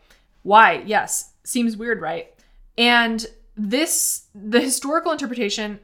[0.49, 0.83] Why?
[0.87, 1.35] Yes.
[1.45, 2.35] Seems weird, right?
[2.79, 5.79] And this, the historical interpretation,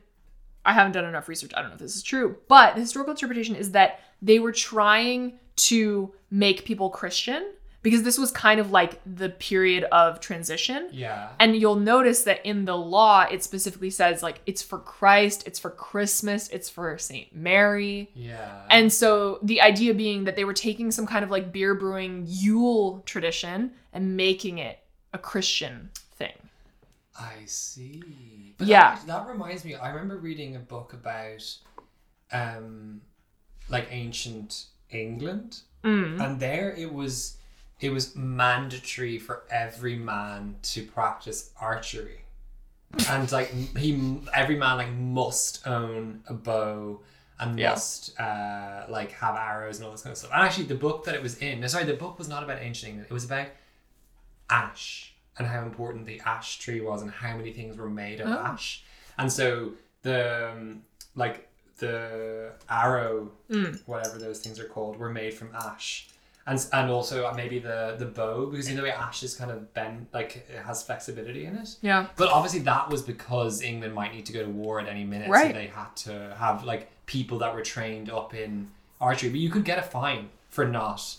[0.64, 1.52] I haven't done enough research.
[1.54, 4.52] I don't know if this is true, but the historical interpretation is that they were
[4.52, 7.52] trying to make people Christian
[7.84, 10.88] because this was kind of like the period of transition.
[10.90, 11.28] Yeah.
[11.38, 15.58] And you'll notice that in the law, it specifically says like it's for Christ, it's
[15.58, 18.10] for Christmas, it's for Saint Mary.
[18.14, 18.62] Yeah.
[18.70, 22.24] And so the idea being that they were taking some kind of like beer brewing
[22.26, 24.78] Yule tradition and making it
[25.12, 26.32] a Christian thing.
[27.20, 28.54] I see.
[28.56, 28.94] But Yeah.
[28.94, 31.54] That, that reminds me, I remember reading a book about
[32.32, 33.02] um
[33.68, 35.60] like ancient England.
[35.84, 36.18] Mm.
[36.18, 37.36] And there it was
[37.84, 42.20] it was mandatory for every man to practice archery.
[43.10, 43.48] and like
[43.84, 43.90] he
[44.32, 47.00] every man like must own a bow
[47.40, 47.70] and Yeah.
[47.70, 50.30] must uh like have arrows and all this kind of stuff.
[50.32, 52.58] And actually the book that it was in, no sorry, the book was not about
[52.68, 53.08] ancient England.
[53.10, 53.48] It was about
[54.50, 58.28] ash and how important the ash tree was and how many things were made of
[58.28, 58.38] Oh.
[58.52, 58.84] ash.
[59.18, 59.72] And so
[60.02, 60.82] the um,
[61.16, 63.82] like the arrow Mm.
[63.86, 66.08] whatever those things are called, were made from ash.
[66.46, 69.50] And and also uh, maybe the the bow because you know the ash is kind
[69.50, 71.76] of bend like it has flexibility in it.
[71.80, 72.06] Yeah.
[72.16, 75.28] But obviously that was because England might need to go to war at any minute,
[75.30, 75.48] Right.
[75.48, 78.68] so they had to have like people that were trained up in
[79.00, 79.30] archery.
[79.30, 81.16] But you could get a fine for not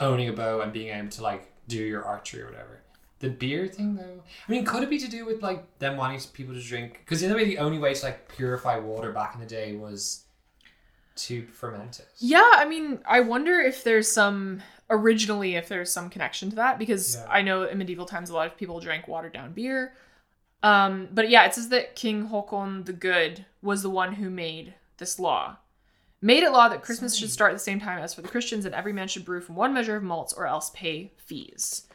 [0.00, 2.80] owning a bow and being able to like do your archery or whatever.
[3.20, 6.20] The beer thing though, I mean, could it be to do with like them wanting
[6.34, 7.00] people to drink?
[7.04, 9.76] Because in a way, the only way to like purify water back in the day
[9.76, 10.23] was
[11.16, 12.08] to ferment it.
[12.18, 16.78] Yeah, I mean, I wonder if there's some originally if there's some connection to that
[16.78, 17.26] because Yeah.
[17.30, 19.94] I know in medieval times a lot of people drank watered down beer.
[20.62, 24.74] Um, but yeah, it says that King Håkon the Good was the one who made
[24.98, 25.56] this law.
[26.22, 28.64] Made it law that Christmas should start at the same time as for the Christians
[28.64, 31.86] and every man should brew from one measure of malts or else pay fees.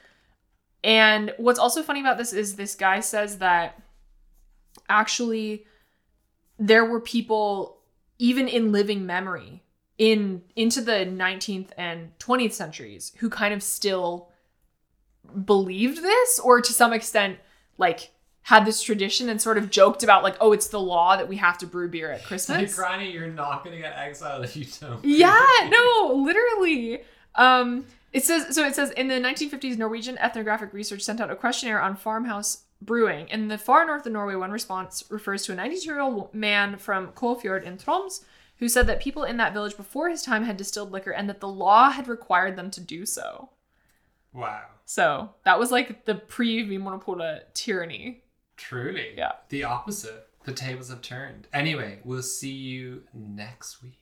[0.83, 3.81] And what's also funny about this is this guy says that
[4.87, 5.65] actually
[6.57, 7.78] there were people
[8.19, 9.63] even in living memory
[9.97, 14.29] in into the 19th and 20th centuries who kind of still
[15.45, 16.39] believed this?
[16.39, 17.39] Or to some extent
[17.77, 18.11] like
[18.43, 21.37] had this tradition and sort of joked about like oh it's the law that we
[21.37, 22.75] have to brew beer at christmas?
[22.75, 25.03] Granny, you're not gonna get exiled if you don't.
[25.03, 27.01] yeah no literally.
[27.35, 31.35] Um it says so it says in the 1950s norwegian ethnographic research sent out a
[31.35, 35.55] questionnaire on farmhouse brewing in the far north of norway one response refers to a
[35.55, 38.23] 92 year old man from kolfjord in troms
[38.57, 41.39] who said that people in that village before his time had distilled liquor and that
[41.41, 43.49] the law had required them to do so
[44.33, 44.63] Wow.
[44.85, 48.23] so that was like the pre Vinmonopolet tyranny
[48.57, 49.13] Truly.
[49.15, 49.31] Yeah.
[49.47, 50.27] The opposite.
[50.43, 51.47] The tables have turned.
[51.53, 53.99] Anyway, we'll see you next week.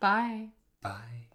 [0.00, 0.48] bye
[0.82, 1.28] Bye.